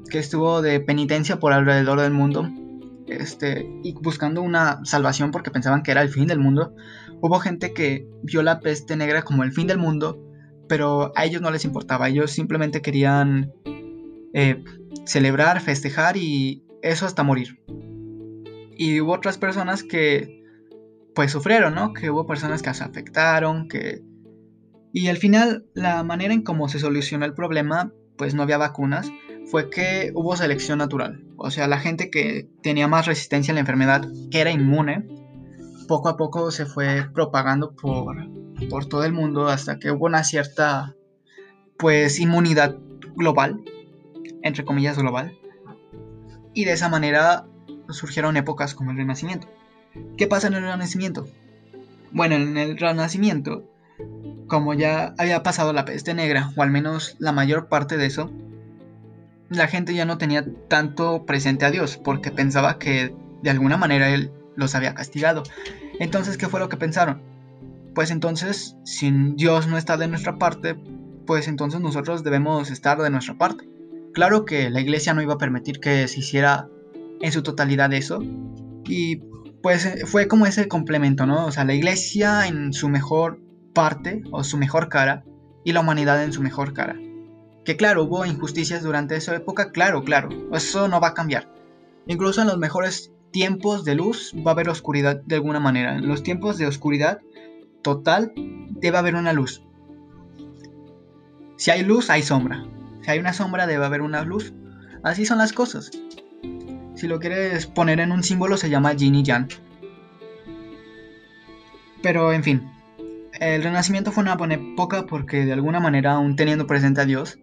que 0.09 0.19
estuvo 0.19 0.61
de 0.61 0.79
penitencia 0.79 1.39
por 1.39 1.53
alrededor 1.53 2.01
del 2.01 2.13
mundo 2.13 2.49
este, 3.07 3.67
y 3.83 3.93
buscando 3.93 4.41
una 4.41 4.83
salvación 4.85 5.31
porque 5.31 5.51
pensaban 5.51 5.83
que 5.83 5.91
era 5.91 6.01
el 6.01 6.09
fin 6.09 6.27
del 6.27 6.39
mundo. 6.39 6.75
Hubo 7.21 7.39
gente 7.39 7.73
que 7.73 8.07
vio 8.23 8.43
la 8.43 8.59
peste 8.59 8.95
negra 8.95 9.23
como 9.23 9.43
el 9.43 9.51
fin 9.51 9.67
del 9.67 9.77
mundo 9.77 10.25
pero 10.67 11.11
a 11.15 11.25
ellos 11.25 11.41
no 11.41 11.51
les 11.51 11.65
importaba, 11.65 12.09
ellos 12.09 12.31
simplemente 12.31 12.81
querían 12.81 13.53
eh, 14.33 14.63
celebrar, 15.05 15.61
festejar 15.61 16.17
y 16.17 16.63
eso 16.81 17.05
hasta 17.05 17.23
morir. 17.23 17.59
Y 18.77 18.99
hubo 18.99 19.13
otras 19.13 19.37
personas 19.37 19.83
que 19.83 20.43
pues 21.13 21.31
sufrieron, 21.31 21.75
¿no? 21.75 21.93
Que 21.93 22.09
hubo 22.09 22.25
personas 22.25 22.61
que 22.61 22.73
se 22.73 22.83
afectaron, 22.83 23.67
que... 23.69 24.01
Y 24.91 25.07
al 25.07 25.17
final 25.17 25.65
la 25.73 26.03
manera 26.03 26.33
en 26.33 26.41
cómo 26.41 26.67
se 26.67 26.79
solucionó 26.79 27.25
el 27.25 27.33
problema, 27.33 27.91
pues 28.17 28.33
no 28.33 28.43
había 28.43 28.57
vacunas, 28.57 29.09
fue 29.45 29.69
que 29.69 30.11
hubo 30.15 30.35
selección 30.35 30.79
natural. 30.79 31.23
O 31.37 31.51
sea, 31.51 31.67
la 31.67 31.79
gente 31.79 32.09
que 32.09 32.47
tenía 32.61 32.87
más 32.87 33.05
resistencia 33.05 33.51
a 33.51 33.55
la 33.55 33.59
enfermedad, 33.61 34.05
que 34.31 34.41
era 34.41 34.51
inmune, 34.51 35.07
poco 35.87 36.09
a 36.09 36.17
poco 36.17 36.51
se 36.51 36.65
fue 36.65 37.07
propagando 37.13 37.75
por, 37.75 38.15
por 38.69 38.85
todo 38.85 39.03
el 39.03 39.13
mundo 39.13 39.47
hasta 39.47 39.77
que 39.79 39.91
hubo 39.91 40.05
una 40.05 40.23
cierta 40.23 40.95
pues 41.77 42.19
inmunidad 42.19 42.77
global, 43.15 43.63
entre 44.41 44.65
comillas 44.65 44.97
global, 44.97 45.37
y 46.53 46.65
de 46.65 46.71
esa 46.71 46.89
manera 46.89 47.45
surgieron 47.89 48.37
épocas 48.37 48.73
como 48.73 48.91
el 48.91 48.97
Renacimiento. 48.97 49.47
¿Qué 50.17 50.27
pasa 50.27 50.47
en 50.47 50.55
el 50.55 50.63
Renacimiento? 50.63 51.27
Bueno, 52.11 52.35
en 52.35 52.57
el 52.57 52.77
Renacimiento, 52.77 53.63
como 54.47 54.73
ya 54.73 55.13
había 55.17 55.43
pasado 55.43 55.73
la 55.73 55.85
peste 55.85 56.13
negra, 56.13 56.51
o 56.55 56.63
al 56.63 56.71
menos 56.71 57.15
la 57.19 57.31
mayor 57.31 57.67
parte 57.67 57.97
de 57.97 58.05
eso, 58.05 58.31
la 59.55 59.67
gente 59.67 59.93
ya 59.93 60.05
no 60.05 60.17
tenía 60.17 60.45
tanto 60.67 61.25
presente 61.25 61.65
a 61.65 61.71
Dios, 61.71 61.97
porque 61.97 62.31
pensaba 62.31 62.77
que 62.79 63.15
de 63.41 63.49
alguna 63.49 63.77
manera 63.77 64.09
Él 64.09 64.31
los 64.55 64.75
había 64.75 64.93
castigado. 64.93 65.43
Entonces, 65.99 66.37
¿qué 66.37 66.47
fue 66.47 66.59
lo 66.59 66.69
que 66.69 66.77
pensaron? 66.77 67.21
pues 67.95 68.11
entonces, 68.11 68.75
si 68.83 69.09
Dios 69.35 69.67
no 69.67 69.77
está 69.77 69.97
de 69.97 70.09
nuestra 70.09 70.37
parte, 70.37 70.75
pues 71.25 71.47
entonces 71.47 71.79
nosotros 71.79 72.23
debemos 72.23 72.69
estar 72.69 73.01
de 73.01 73.09
nuestra 73.09 73.37
parte. 73.37 73.67
Claro 74.13 74.45
que 74.45 74.69
la 74.69 74.81
iglesia 74.81 75.13
no 75.13 75.21
iba 75.21 75.33
a 75.33 75.39
permitir 75.39 75.79
que 75.79 76.07
se 76.07 76.19
hiciera 76.19 76.67
en 77.21 77.31
su 77.31 77.41
totalidad 77.41 77.91
eso. 77.93 78.19
Y 78.83 79.21
pues 79.63 80.03
fue 80.05 80.27
como 80.27 80.45
ese 80.45 80.67
complemento, 80.67 81.25
¿no? 81.25 81.45
O 81.45 81.51
sea, 81.51 81.63
la 81.63 81.73
iglesia 81.73 82.47
en 82.47 82.73
su 82.73 82.89
mejor 82.89 83.39
parte 83.73 84.21
o 84.31 84.43
su 84.43 84.57
mejor 84.57 84.89
cara 84.89 85.23
y 85.63 85.71
la 85.71 85.79
humanidad 85.79 86.23
en 86.23 86.33
su 86.33 86.41
mejor 86.41 86.73
cara. 86.73 86.95
Que 87.65 87.75
claro, 87.75 88.03
hubo 88.03 88.25
injusticias 88.25 88.83
durante 88.83 89.15
esa 89.15 89.35
época, 89.35 89.71
claro, 89.71 90.03
claro, 90.03 90.29
eso 90.53 90.87
no 90.87 91.01
va 91.01 91.09
a 91.09 91.13
cambiar. 91.15 91.51
Incluso 92.05 92.41
en 92.41 92.47
los 92.47 92.59
mejores 92.59 93.11
tiempos 93.31 93.83
de 93.83 93.95
luz 93.95 94.33
va 94.35 94.51
a 94.51 94.53
haber 94.53 94.69
oscuridad 94.69 95.21
de 95.25 95.35
alguna 95.35 95.59
manera. 95.59 95.97
En 95.97 96.07
los 96.07 96.21
tiempos 96.21 96.59
de 96.59 96.67
oscuridad 96.67 97.21
total, 97.81 98.31
debe 98.35 98.97
haber 98.97 99.15
una 99.15 99.33
luz. 99.33 99.63
Si 101.57 101.71
hay 101.71 101.83
luz, 101.83 102.09
hay 102.11 102.21
sombra. 102.21 102.63
Si 103.01 103.11
hay 103.11 103.19
una 103.19 103.33
sombra, 103.33 103.65
debe 103.65 103.83
haber 103.83 104.01
una 104.01 104.23
luz. 104.23 104.53
Así 105.03 105.25
son 105.25 105.39
las 105.39 105.51
cosas. 105.51 105.91
Si 106.95 107.07
lo 107.07 107.19
quieres 107.19 107.65
poner 107.65 107.99
en 107.99 108.11
un 108.11 108.23
símbolo, 108.23 108.57
se 108.57 108.69
llama 108.69 108.93
Yin 108.93 109.15
y 109.15 109.23
Yang. 109.23 109.49
Pero, 112.03 112.31
en 112.31 112.43
fin. 112.43 112.74
El 113.39 113.63
renacimiento 113.63 114.11
fue 114.11 114.23
una 114.23 114.35
buena 114.35 114.55
época 114.55 115.05
porque 115.05 115.45
de 115.45 115.53
alguna 115.53 115.79
manera, 115.79 116.13
aún 116.13 116.35
teniendo 116.35 116.67
presente 116.67 117.01
a 117.01 117.05
Dios, 117.05 117.39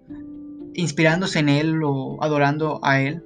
inspirándose 0.75 1.39
en 1.41 1.49
Él 1.49 1.83
o 1.85 2.23
adorando 2.23 2.81
a 2.83 3.01
Él, 3.01 3.23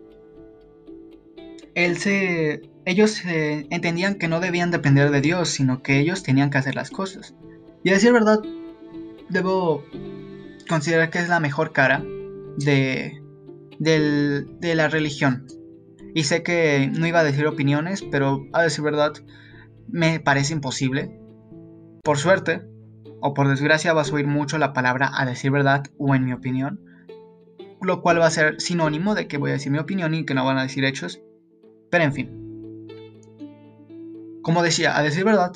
Él 1.75 1.97
se 1.99 2.63
ellos 2.87 3.25
eh, 3.25 3.67
entendían 3.71 4.15
que 4.15 4.29
no 4.29 4.39
debían 4.39 4.71
depender 4.71 5.11
de 5.11 5.21
Dios, 5.21 5.49
sino 5.49 5.83
que 5.83 5.99
ellos 5.99 6.23
tenían 6.23 6.51
que 6.51 6.59
hacer 6.59 6.77
las 6.77 6.91
cosas. 6.91 7.35
Y 7.83 7.91
a 7.91 7.95
decir 7.95 8.13
verdad, 8.13 8.41
debo 9.29 9.85
considerar 10.69 11.11
que 11.11 11.19
es 11.19 11.29
la 11.29 11.41
mejor 11.41 11.73
cara 11.73 12.05
de, 12.59 13.21
de 13.81 14.75
la 14.77 14.89
religión. 14.89 15.47
Y 16.15 16.23
sé 16.23 16.45
que 16.45 16.89
no 16.97 17.09
iba 17.09 17.21
a 17.21 17.25
decir 17.25 17.45
opiniones, 17.47 18.03
pero 18.03 18.47
a 18.53 18.63
decir 18.63 18.85
verdad, 18.85 19.13
me 19.89 20.21
parece 20.21 20.55
imposible. 20.55 21.19
Por 22.07 22.19
suerte, 22.19 22.63
o 23.21 23.35
por 23.35 23.49
desgracia, 23.49 23.93
vas 23.93 24.13
a 24.13 24.15
oír 24.15 24.29
mucho 24.29 24.59
la 24.59 24.73
palabra 24.73 25.11
a 25.13 25.27
decir 25.27 25.51
verdad 25.51 25.83
o 25.99 26.15
en 26.15 26.25
mi 26.25 26.33
opinión. 26.33 26.79
Lo 27.83 28.01
cual 28.01 28.21
va 28.21 28.27
a 28.27 28.31
ser 28.31 28.61
sinónimo 28.61 29.17
de 29.17 29.27
que 29.27 29.39
voy 29.39 29.51
a 29.51 29.55
decir 29.55 29.73
mi 29.73 29.79
opinión 29.79 30.15
y 30.15 30.25
que 30.25 30.33
no 30.33 30.45
van 30.45 30.57
a 30.57 30.63
decir 30.63 30.85
hechos. 30.85 31.21
Pero 31.91 32.05
en 32.05 32.13
fin. 32.13 32.31
Como 34.41 34.63
decía, 34.63 34.97
a 34.97 35.03
decir 35.03 35.25
verdad, 35.25 35.51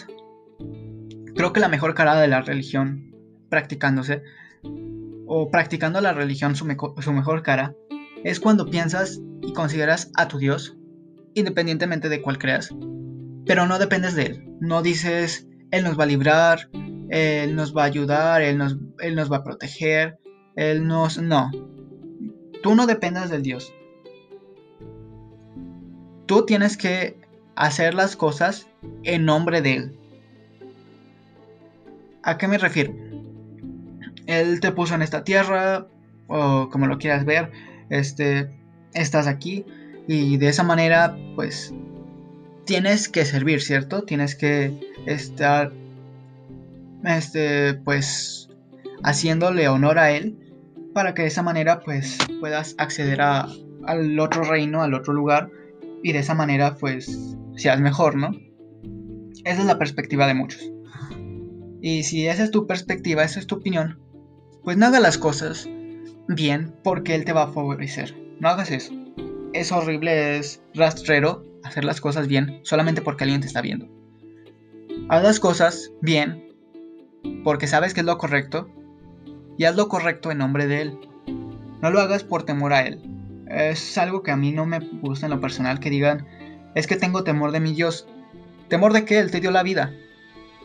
creo 1.36 1.52
que 1.52 1.60
la 1.60 1.68
mejor 1.68 1.94
cara 1.94 2.20
de 2.20 2.26
la 2.26 2.40
religión 2.40 3.14
practicándose, 3.48 4.24
o 5.28 5.52
practicando 5.52 6.00
la 6.00 6.14
religión 6.14 6.56
su, 6.56 6.66
su 6.98 7.12
mejor 7.12 7.44
cara, 7.44 7.76
es 8.24 8.40
cuando 8.40 8.66
piensas 8.66 9.20
y 9.40 9.52
consideras 9.52 10.10
a 10.16 10.26
tu 10.26 10.38
Dios, 10.38 10.76
independientemente 11.34 12.08
de 12.08 12.20
cuál 12.20 12.38
creas, 12.38 12.74
pero 13.46 13.68
no 13.68 13.78
dependes 13.78 14.16
de 14.16 14.24
Él. 14.24 14.48
No 14.58 14.82
dices, 14.82 15.46
Él 15.70 15.84
nos 15.84 15.98
va 15.98 16.04
a 16.04 16.06
librar, 16.06 16.68
Él 17.08 17.54
nos 17.54 17.76
va 17.76 17.82
a 17.82 17.86
ayudar, 17.86 18.42
Él 18.42 18.58
nos, 18.58 18.76
él 19.00 19.14
nos 19.14 19.30
va 19.30 19.38
a 19.38 19.44
proteger, 19.44 20.18
Él 20.56 20.86
nos... 20.86 21.18
No. 21.18 21.50
Tú 22.62 22.74
no 22.74 22.86
dependas 22.86 23.30
del 23.30 23.42
Dios. 23.42 23.72
Tú 26.26 26.44
tienes 26.46 26.76
que 26.76 27.16
hacer 27.56 27.94
las 27.94 28.16
cosas 28.16 28.68
en 29.02 29.24
nombre 29.24 29.62
de 29.62 29.74
Él. 29.74 29.98
¿A 32.22 32.36
qué 32.36 32.48
me 32.48 32.58
refiero? 32.58 32.94
Él 34.26 34.60
te 34.60 34.72
puso 34.72 34.94
en 34.94 35.02
esta 35.02 35.24
tierra, 35.24 35.86
o 36.28 36.68
como 36.70 36.86
lo 36.86 36.98
quieras 36.98 37.24
ver, 37.24 37.50
este, 37.88 38.50
estás 38.94 39.26
aquí 39.26 39.64
y 40.06 40.36
de 40.36 40.48
esa 40.48 40.62
manera, 40.62 41.16
pues, 41.34 41.74
tienes 42.64 43.08
que 43.08 43.24
servir, 43.24 43.62
¿cierto? 43.62 44.02
Tienes 44.02 44.34
que 44.34 44.89
estar, 45.06 45.72
este, 47.04 47.74
pues, 47.74 48.48
haciéndole 49.02 49.68
honor 49.68 49.98
a 49.98 50.12
Él 50.12 50.36
para 50.94 51.14
que 51.14 51.22
de 51.22 51.28
esa 51.28 51.42
manera, 51.42 51.80
pues, 51.80 52.18
puedas 52.40 52.74
acceder 52.78 53.20
a, 53.20 53.48
al 53.86 54.18
otro 54.18 54.42
reino, 54.42 54.82
al 54.82 54.94
otro 54.94 55.12
lugar 55.12 55.50
y 56.02 56.12
de 56.12 56.18
esa 56.18 56.34
manera, 56.34 56.76
pues, 56.76 57.36
seas 57.56 57.80
mejor, 57.80 58.16
¿no? 58.16 58.30
Esa 59.44 59.60
es 59.60 59.66
la 59.66 59.78
perspectiva 59.78 60.26
de 60.26 60.34
muchos. 60.34 60.70
Y 61.80 62.02
si 62.02 62.26
esa 62.26 62.44
es 62.44 62.50
tu 62.50 62.66
perspectiva, 62.66 63.24
esa 63.24 63.40
es 63.40 63.46
tu 63.46 63.56
opinión, 63.56 63.98
pues 64.62 64.76
no 64.76 64.86
hagas 64.86 65.00
las 65.00 65.18
cosas 65.18 65.68
bien 66.28 66.74
porque 66.84 67.14
él 67.14 67.24
te 67.24 67.32
va 67.32 67.44
a 67.44 67.52
favorecer. 67.52 68.14
No 68.38 68.48
hagas 68.48 68.70
eso. 68.70 68.92
Es 69.52 69.72
horrible, 69.72 70.38
es 70.38 70.62
rastrero 70.74 71.44
hacer 71.64 71.84
las 71.84 72.00
cosas 72.00 72.28
bien 72.28 72.60
solamente 72.62 73.02
porque 73.02 73.24
alguien 73.24 73.40
te 73.40 73.46
está 73.46 73.62
viendo. 73.62 73.88
Haz 75.10 75.24
las 75.24 75.40
cosas 75.40 75.90
bien 76.00 76.54
porque 77.42 77.66
sabes 77.66 77.94
que 77.94 78.00
es 78.00 78.06
lo 78.06 78.16
correcto 78.16 78.68
y 79.58 79.64
haz 79.64 79.74
lo 79.74 79.88
correcto 79.88 80.30
en 80.30 80.38
nombre 80.38 80.68
de 80.68 80.82
él. 80.82 80.98
No 81.82 81.90
lo 81.90 81.98
hagas 81.98 82.22
por 82.22 82.44
temor 82.44 82.72
a 82.72 82.86
Él. 82.86 83.02
Es 83.48 83.98
algo 83.98 84.22
que 84.22 84.30
a 84.30 84.36
mí 84.36 84.52
no 84.52 84.66
me 84.66 84.78
gusta 84.78 85.26
en 85.26 85.32
lo 85.32 85.40
personal 85.40 85.80
que 85.80 85.90
digan, 85.90 86.28
es 86.76 86.86
que 86.86 86.94
tengo 86.94 87.24
temor 87.24 87.50
de 87.50 87.58
mi 87.58 87.74
Dios. 87.74 88.06
¿Temor 88.68 88.92
de 88.92 89.04
que 89.04 89.18
Él 89.18 89.32
te 89.32 89.40
dio 89.40 89.50
la 89.50 89.64
vida? 89.64 89.92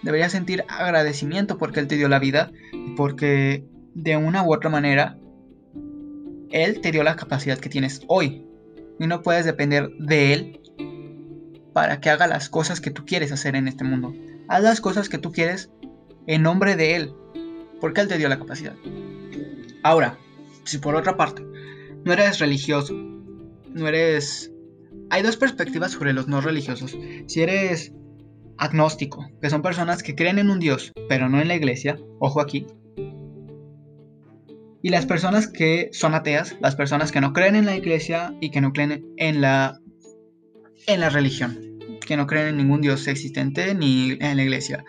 Deberías 0.03 0.33
sentir 0.33 0.63
agradecimiento 0.69 1.57
porque 1.57 1.79
Él 1.79 1.87
te 1.87 1.97
dio 1.97 2.07
la 2.07 2.19
vida 2.19 2.51
porque 2.95 3.65
de 3.95 4.15
una 4.15 4.43
u 4.43 4.53
otra 4.53 4.69
manera 4.69 5.17
Él 6.51 6.81
te 6.81 6.91
dio 6.91 7.01
la 7.01 7.15
capacidad 7.15 7.57
que 7.57 7.69
tienes 7.69 8.01
hoy. 8.07 8.45
Y 8.99 9.07
no 9.07 9.23
puedes 9.23 9.43
depender 9.43 9.89
de 9.97 10.33
Él 10.33 10.61
para 11.73 11.99
que 11.99 12.11
haga 12.11 12.27
las 12.27 12.47
cosas 12.47 12.79
que 12.79 12.91
tú 12.91 13.05
quieres 13.07 13.31
hacer 13.31 13.55
en 13.55 13.67
este 13.67 13.83
mundo. 13.83 14.13
Haz 14.47 14.63
las 14.63 14.81
cosas 14.81 15.09
que 15.09 15.17
tú 15.17 15.31
quieres 15.31 15.71
en 16.27 16.43
nombre 16.43 16.75
de 16.75 16.95
Él, 16.95 17.13
porque 17.81 18.01
Él 18.01 18.07
te 18.07 18.17
dio 18.17 18.29
la 18.29 18.39
capacidad. 18.39 18.75
Ahora, 19.83 20.17
si 20.63 20.77
por 20.77 20.95
otra 20.95 21.17
parte 21.17 21.43
no 22.03 22.13
eres 22.13 22.39
religioso, 22.39 22.93
no 22.93 23.87
eres... 23.87 24.51
Hay 25.09 25.21
dos 25.21 25.37
perspectivas 25.37 25.91
sobre 25.91 26.13
los 26.13 26.27
no 26.27 26.41
religiosos. 26.41 26.97
Si 27.27 27.41
eres 27.41 27.93
agnóstico, 28.57 29.27
que 29.41 29.49
son 29.49 29.61
personas 29.61 30.03
que 30.03 30.15
creen 30.15 30.39
en 30.39 30.49
un 30.49 30.59
Dios, 30.59 30.93
pero 31.09 31.29
no 31.29 31.41
en 31.41 31.47
la 31.47 31.55
iglesia, 31.55 31.99
ojo 32.19 32.41
aquí. 32.41 32.65
Y 34.81 34.89
las 34.89 35.05
personas 35.05 35.47
que 35.47 35.89
son 35.91 36.13
ateas, 36.13 36.55
las 36.61 36.75
personas 36.75 37.11
que 37.11 37.21
no 37.21 37.33
creen 37.33 37.55
en 37.55 37.65
la 37.65 37.75
iglesia 37.75 38.35
y 38.39 38.51
que 38.51 38.61
no 38.61 38.71
creen 38.71 39.13
en 39.17 39.41
la 39.41 39.79
en 40.87 40.99
la 40.99 41.09
religión, 41.09 41.57
que 42.05 42.17
no 42.17 42.27
creen 42.27 42.47
en 42.47 42.57
ningún 42.57 42.81
Dios 42.81 43.07
existente 43.07 43.73
ni 43.75 44.17
en 44.19 44.37
la 44.37 44.43
iglesia. 44.43 44.85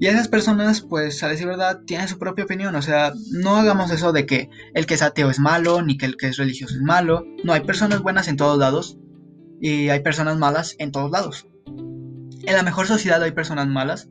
Y 0.00 0.06
esas 0.06 0.28
personas, 0.28 0.80
pues 0.80 1.22
a 1.22 1.28
decir 1.28 1.46
verdad, 1.46 1.82
tienen 1.86 2.08
su 2.08 2.18
propia 2.18 2.44
opinión. 2.44 2.74
O 2.74 2.82
sea, 2.82 3.12
no 3.30 3.56
hagamos 3.56 3.90
eso 3.90 4.12
de 4.12 4.26
que 4.26 4.50
el 4.74 4.86
que 4.86 4.94
es 4.94 5.02
ateo 5.02 5.30
es 5.30 5.38
malo, 5.38 5.82
ni 5.82 5.96
que 5.96 6.06
el 6.06 6.16
que 6.16 6.28
es 6.28 6.36
religioso 6.36 6.74
es 6.74 6.82
malo. 6.82 7.24
No, 7.44 7.52
hay 7.52 7.60
personas 7.60 8.00
buenas 8.02 8.28
en 8.28 8.36
todos 8.36 8.58
lados 8.58 8.98
y 9.60 9.88
hay 9.88 10.00
personas 10.00 10.36
malas 10.36 10.76
en 10.78 10.92
todos 10.92 11.10
lados. 11.10 11.46
En 11.66 12.54
la 12.54 12.62
mejor 12.62 12.86
sociedad 12.86 13.22
hay 13.22 13.32
personas 13.32 13.68
malas 13.68 14.08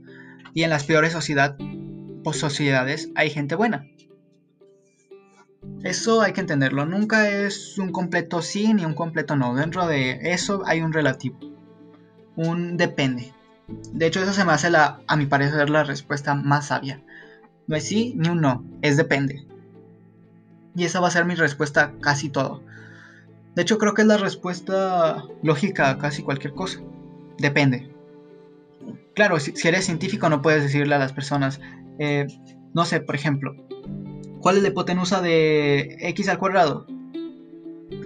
y 0.54 0.64
en 0.64 0.70
las 0.70 0.86
peores 0.86 1.16
pues, 2.24 2.38
sociedades 2.38 3.10
hay 3.16 3.30
gente 3.30 3.56
buena. 3.56 3.86
Eso 5.84 6.22
hay 6.22 6.34
que 6.34 6.42
entenderlo. 6.42 6.86
Nunca 6.86 7.30
es 7.30 7.78
un 7.78 7.92
completo 7.92 8.42
sí 8.42 8.74
ni 8.74 8.86
un 8.86 8.94
completo 8.94 9.36
no. 9.36 9.54
Dentro 9.54 9.86
de 9.86 10.20
eso 10.24 10.64
hay 10.66 10.82
un 10.82 10.94
relativo. 10.94 11.53
Un 12.36 12.78
depende. 12.78 13.34
De 13.68 14.08
hecho, 14.08 14.22
eso 14.22 14.34
se 14.34 14.46
me 14.46 14.54
hace, 14.54 14.70
la, 14.70 15.00
a 15.08 15.16
mi 15.16 15.26
parecer, 15.26 15.70
la 15.70 15.84
respuesta 15.84 16.36
más 16.36 16.68
sabia. 16.68 17.02
No 17.68 17.76
es 17.76 17.86
sí 17.86 18.14
ni 18.18 18.30
un 18.30 18.42
no, 18.42 18.66
es 18.82 18.98
depende. 18.98 19.46
Y 20.76 20.86
esa 20.86 21.00
va 21.00 21.08
a 21.08 21.12
ser 21.12 21.26
mi 21.26 21.36
respuesta 21.36 21.94
casi 22.02 22.30
todo. 22.30 22.62
De 23.56 23.62
hecho, 23.62 23.78
creo 23.78 23.94
que 23.94 24.02
es 24.02 24.08
la 24.08 24.18
respuesta 24.18 25.24
lógica 25.44 25.92
a 25.92 25.98
casi 26.00 26.24
cualquier 26.24 26.54
cosa. 26.54 26.80
Depende. 27.38 27.90
Claro, 29.14 29.40
si, 29.40 29.68
eres 29.68 29.86
científico 29.86 30.30
no 30.30 30.42
puedes 30.42 30.64
decirle 30.64 30.96
a 30.96 31.00
las 31.00 31.14
personas, 31.14 31.62
eh, 32.00 32.26
no 32.74 32.86
sé, 32.86 33.00
por 33.00 33.16
ejemplo, 33.16 33.56
¿cuál 34.40 34.58
es 34.58 34.64
la 34.64 34.70
hipotenusa 34.70 35.22
de 35.22 35.98
x 36.00 36.28
al 36.30 36.40
cuadrado? 36.40 36.88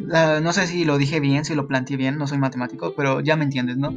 No 0.08 0.54
sé 0.54 0.68
si 0.68 0.86
lo 0.86 0.98
dije 0.98 1.20
bien, 1.20 1.46
si 1.46 1.56
lo 1.56 1.68
planteé 1.68 1.98
bien, 1.98 2.18
no 2.18 2.28
soy 2.28 2.38
matemático, 2.38 2.94
pero 2.96 3.22
ya 3.22 3.36
me 3.36 3.44
entiendes, 3.44 3.78
¿no? 3.78 3.94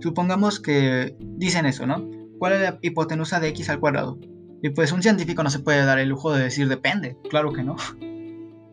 Supongamos 0.00 0.60
que 0.60 1.16
dicen 1.20 1.66
eso, 1.66 1.86
¿no? 1.86 2.08
¿Cuál 2.38 2.54
es 2.54 2.60
la 2.60 2.78
hipotenusa 2.82 3.40
de 3.40 3.48
x 3.48 3.70
al 3.70 3.80
cuadrado? 3.80 4.18
Y 4.62 4.70
pues 4.70 4.92
un 4.92 5.02
científico 5.02 5.42
no 5.42 5.50
se 5.50 5.60
puede 5.60 5.84
dar 5.84 5.98
el 5.98 6.08
lujo 6.08 6.32
de 6.32 6.44
decir 6.44 6.68
depende, 6.68 7.16
claro 7.30 7.52
que 7.52 7.62
no. 7.62 7.76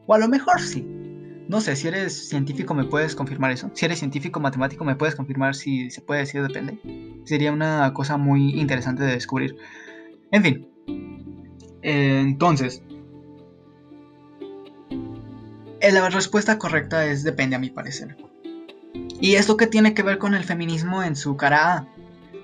O 0.07 0.13
a 0.13 0.17
lo 0.17 0.27
mejor 0.27 0.59
sí. 0.59 0.85
No 1.47 1.61
sé, 1.61 1.75
si 1.75 1.87
eres 1.87 2.27
científico 2.27 2.73
me 2.73 2.85
puedes 2.85 3.15
confirmar 3.15 3.51
eso. 3.51 3.69
Si 3.73 3.85
eres 3.85 3.99
científico 3.99 4.39
matemático 4.39 4.83
me 4.83 4.95
puedes 4.95 5.15
confirmar 5.15 5.53
si 5.53 5.89
se 5.89 6.01
puede 6.01 6.21
decir 6.21 6.41
depende. 6.41 6.79
Sería 7.23 7.51
una 7.51 7.93
cosa 7.93 8.17
muy 8.17 8.59
interesante 8.59 9.03
de 9.03 9.11
descubrir. 9.11 9.55
En 10.31 10.43
fin. 10.43 10.67
entonces, 11.81 12.81
la 15.89 16.09
respuesta 16.09 16.59
correcta 16.59 17.05
es 17.05 17.23
depende 17.23 17.55
a 17.55 17.59
mi 17.59 17.69
parecer. 17.69 18.15
¿Y 19.19 19.35
esto 19.35 19.57
qué 19.57 19.67
tiene 19.67 19.93
que 19.93 20.03
ver 20.03 20.17
con 20.17 20.35
el 20.35 20.43
feminismo 20.43 21.03
en 21.03 21.15
su 21.15 21.37
cara? 21.37 21.87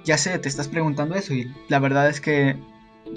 Ya 0.03 0.17
sé, 0.17 0.37
te 0.39 0.49
estás 0.49 0.67
preguntando 0.67 1.15
eso 1.15 1.33
y 1.33 1.53
la 1.69 1.79
verdad 1.79 2.09
es 2.09 2.21
que 2.21 2.59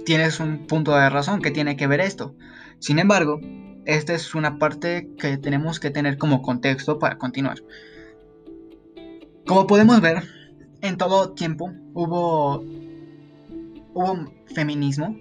tienes 0.04 0.40
un 0.40 0.66
punto 0.66 0.94
de 0.94 1.08
razón 1.08 1.40
que 1.40 1.50
tiene 1.50 1.76
que 1.76 1.86
ver 1.86 2.00
esto. 2.00 2.34
Sin 2.78 2.98
embargo, 2.98 3.40
esta 3.86 4.14
es 4.14 4.34
una 4.34 4.58
parte 4.58 5.10
que 5.18 5.36
tenemos 5.38 5.80
que 5.80 5.90
tener 5.90 6.18
como 6.18 6.42
contexto 6.42 6.98
para 6.98 7.18
continuar. 7.18 7.58
Como 9.46 9.66
podemos 9.66 10.00
ver, 10.00 10.24
en 10.80 10.96
todo 10.96 11.32
tiempo 11.32 11.72
hubo, 11.94 12.62
hubo 13.94 14.32
feminismo, 14.54 15.16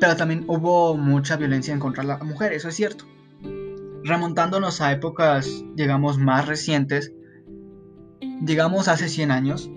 pero 0.00 0.16
también 0.16 0.44
hubo 0.48 0.96
mucha 0.96 1.36
violencia 1.36 1.74
en 1.74 1.80
contra 1.80 2.02
de 2.02 2.08
la 2.08 2.18
mujer, 2.18 2.52
eso 2.52 2.68
es 2.68 2.74
cierto 2.74 3.04
remontándonos 4.08 4.80
a 4.80 4.92
épocas, 4.92 5.64
digamos, 5.74 6.18
más 6.18 6.46
recientes, 6.46 7.12
digamos 8.40 8.88
hace 8.88 9.08
100 9.08 9.30
años, 9.30 9.70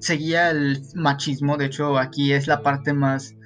seguía 0.00 0.50
el 0.50 0.82
machismo, 0.94 1.56
de 1.56 1.66
hecho 1.66 1.98
aquí 1.98 2.32
es 2.32 2.46
la 2.46 2.62
parte 2.62 2.92
más... 2.92 3.36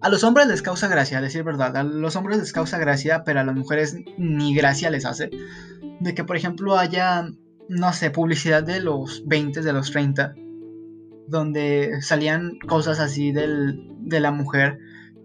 A 0.00 0.08
los 0.08 0.22
hombres 0.22 0.46
les 0.46 0.62
causa 0.62 0.86
gracia, 0.86 1.18
a 1.18 1.20
decir 1.20 1.42
verdad, 1.42 1.76
a 1.76 1.82
los 1.82 2.14
hombres 2.14 2.38
les 2.38 2.52
causa 2.52 2.78
gracia, 2.78 3.24
pero 3.24 3.40
a 3.40 3.44
las 3.44 3.56
mujeres 3.56 3.96
ni 4.16 4.54
gracia 4.54 4.90
les 4.90 5.04
hace. 5.04 5.30
De 6.00 6.14
que, 6.14 6.22
por 6.22 6.36
ejemplo, 6.36 6.78
haya, 6.78 7.28
no 7.68 7.92
sé, 7.92 8.10
publicidad 8.10 8.62
de 8.62 8.80
los 8.80 9.24
20, 9.26 9.60
de 9.60 9.72
los 9.72 9.90
30, 9.90 10.34
donde 11.26 12.00
salían 12.00 12.58
cosas 12.68 13.00
así 13.00 13.32
del, 13.32 13.88
de 13.98 14.20
la 14.20 14.30
mujer, 14.30 14.78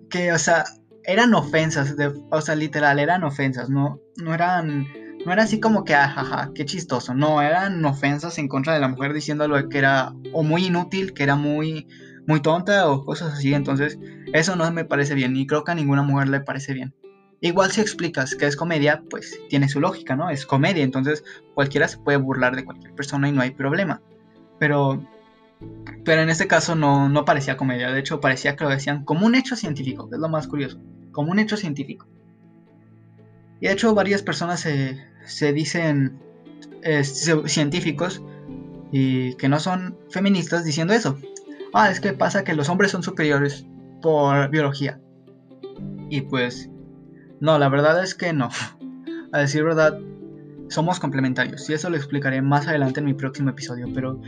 que, 0.10 0.34
o 0.34 0.40
sea, 0.40 0.64
eran 1.06 1.34
ofensas, 1.34 1.96
de, 1.98 2.14
o 2.30 2.42
sea, 2.42 2.56
literal, 2.56 3.00
eran 3.00 3.24
ofensas, 3.24 3.70
no, 3.70 4.00
no 4.18 4.34
eran, 4.34 4.88
no 5.26 5.34
era 5.34 5.44
así 5.44 5.60
como 5.60 5.84
que, 5.84 5.96
ajaja, 5.96 6.52
qué 6.56 6.66
chistoso, 6.66 7.14
no, 7.14 7.42
eran 7.42 7.84
ofensas 7.86 8.38
en 8.38 8.48
contra 8.48 8.74
de 8.74 8.80
la 8.80 8.88
mujer 8.88 9.14
diciéndolo 9.14 9.70
que 9.70 9.78
era 9.78 10.14
o 10.32 10.44
muy 10.44 10.66
inútil, 10.66 11.14
que 11.14 11.24
era 11.24 11.36
muy, 11.36 11.88
muy 12.26 12.42
tonta 12.42 12.90
o 12.90 13.06
cosas 13.06 13.34
así, 13.34 13.54
entonces 13.54 13.98
eso 14.34 14.56
no 14.56 14.70
me 14.72 14.86
parece 14.86 15.14
bien 15.14 15.36
y 15.36 15.46
creo 15.46 15.64
que 15.64 15.72
a 15.72 15.76
ninguna 15.76 16.04
mujer 16.04 16.30
le 16.30 16.40
parece 16.40 16.74
bien. 16.74 16.94
Igual 17.42 17.72
si 17.72 17.82
explicas 17.82 18.36
que 18.36 18.48
es 18.48 18.56
comedia, 18.56 19.04
pues 19.10 19.38
tiene 19.50 19.68
su 19.68 19.82
lógica, 19.82 20.16
¿no? 20.16 20.30
Es 20.30 20.46
comedia, 20.46 20.82
entonces 20.82 21.26
cualquiera 21.54 21.90
se 21.90 21.98
puede 21.98 22.18
burlar 22.18 22.56
de 22.56 22.64
cualquier 22.64 22.96
persona 22.96 23.28
y 23.28 23.34
no 23.34 23.42
hay 23.42 23.52
problema. 23.52 24.02
Pero 24.60 25.06
pero 26.06 26.22
en 26.22 26.30
este 26.30 26.48
caso 26.48 26.76
no, 26.76 27.10
no 27.10 27.26
parecía 27.26 27.58
comedia, 27.58 27.92
de 27.92 28.00
hecho 28.00 28.20
parecía 28.20 28.56
que 28.56 28.64
lo 28.64 28.70
decían 28.70 29.06
como 29.06 29.26
un 29.26 29.36
hecho 29.36 29.56
científico, 29.56 30.10
que 30.10 30.16
es 30.16 30.22
lo 30.22 30.30
más 30.30 30.48
curioso, 30.48 30.80
como 31.12 31.32
un 31.32 31.40
hecho 31.40 31.58
científico. 31.58 32.08
Y 33.60 33.68
de 33.68 33.74
hecho 33.74 33.94
varias 33.94 34.22
personas 34.22 34.60
se, 34.60 35.00
se 35.26 35.54
dicen 35.54 36.20
eh, 36.82 37.04
científicos 37.04 38.22
y 38.92 39.36
que 39.36 39.48
no 39.48 39.60
son 39.60 39.98
feministas 40.10 40.66
diciendo 40.66 40.94
eso. 40.94 41.18
Ah, 41.74 41.90
es 41.90 42.00
que 42.00 42.14
pasa 42.14 42.44
que 42.44 42.54
los 42.54 42.70
hombres 42.70 42.92
son 42.92 43.02
superiores 43.02 43.66
por 44.02 44.50
biología. 44.50 45.00
Y 46.10 46.22
pues, 46.22 46.70
no, 47.40 47.58
la 47.58 47.70
verdad 47.70 48.04
es 48.04 48.14
que 48.14 48.34
no. 48.34 48.50
A 49.32 49.40
decir 49.40 49.64
verdad, 49.64 49.98
somos 50.70 51.00
complementarios. 51.00 51.68
Y 51.70 51.74
eso 51.74 51.90
lo 51.90 51.98
explicaré 51.98 52.42
más 52.42 52.68
adelante 52.68 53.00
en 53.00 53.08
mi 53.08 53.16
próximo 53.16 53.50
episodio. 53.50 53.88
Pero 53.96 54.22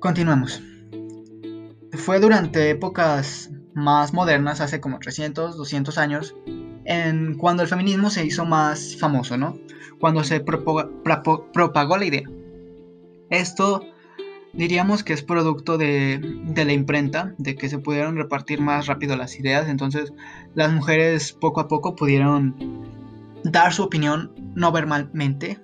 Continuemos. 0.00 0.62
Fue 1.92 2.20
durante 2.20 2.70
épocas 2.70 3.50
más 3.74 4.14
modernas, 4.14 4.60
hace 4.60 4.80
como 4.80 5.00
300, 5.00 5.56
200 5.56 5.98
años, 5.98 6.36
en 6.84 7.34
cuando 7.36 7.62
el 7.62 7.68
feminismo 7.68 8.08
se 8.10 8.24
hizo 8.24 8.44
más 8.44 8.96
famoso, 8.96 9.36
¿no? 9.36 9.58
Cuando 9.98 10.22
se 10.22 10.40
propagó 10.40 11.96
la 11.96 12.04
idea. 12.04 12.22
Esto 13.30 13.84
diríamos 14.52 15.02
que 15.02 15.12
es 15.12 15.22
producto 15.22 15.78
de, 15.78 16.20
de, 16.44 16.64
la 16.64 16.72
imprenta, 16.72 17.34
de 17.38 17.56
que 17.56 17.68
se 17.68 17.78
pudieron 17.78 18.16
repartir 18.16 18.60
más 18.60 18.86
rápido 18.86 19.16
las 19.16 19.38
ideas, 19.38 19.68
entonces 19.68 20.12
las 20.54 20.72
mujeres 20.72 21.32
poco 21.32 21.60
a 21.60 21.68
poco 21.68 21.96
pudieron 21.96 22.54
dar 23.44 23.72
su 23.72 23.82
opinión 23.82 24.32
no 24.54 24.70
verbalmente 24.72 25.60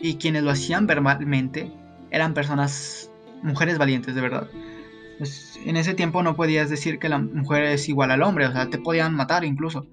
y 0.00 0.16
quienes 0.16 0.42
lo 0.42 0.50
hacían 0.50 0.86
verbalmente 0.86 1.70
eran 2.10 2.34
personas 2.34 3.10
mujeres 3.44 3.78
valientes, 3.78 4.14
de 4.14 4.20
verdad. 4.20 4.48
Pues, 5.18 5.60
en 5.64 5.76
ese 5.76 5.94
tiempo 5.94 6.22
no 6.22 6.34
podías 6.34 6.68
decir 6.68 6.98
que 6.98 7.08
la 7.08 7.18
mujer 7.18 7.64
es 7.64 7.88
igual 7.88 8.10
al 8.10 8.22
hombre, 8.22 8.46
o 8.46 8.52
sea, 8.52 8.68
te 8.68 8.78
podían 8.78 9.14
matar 9.14 9.44
incluso. 9.44 9.86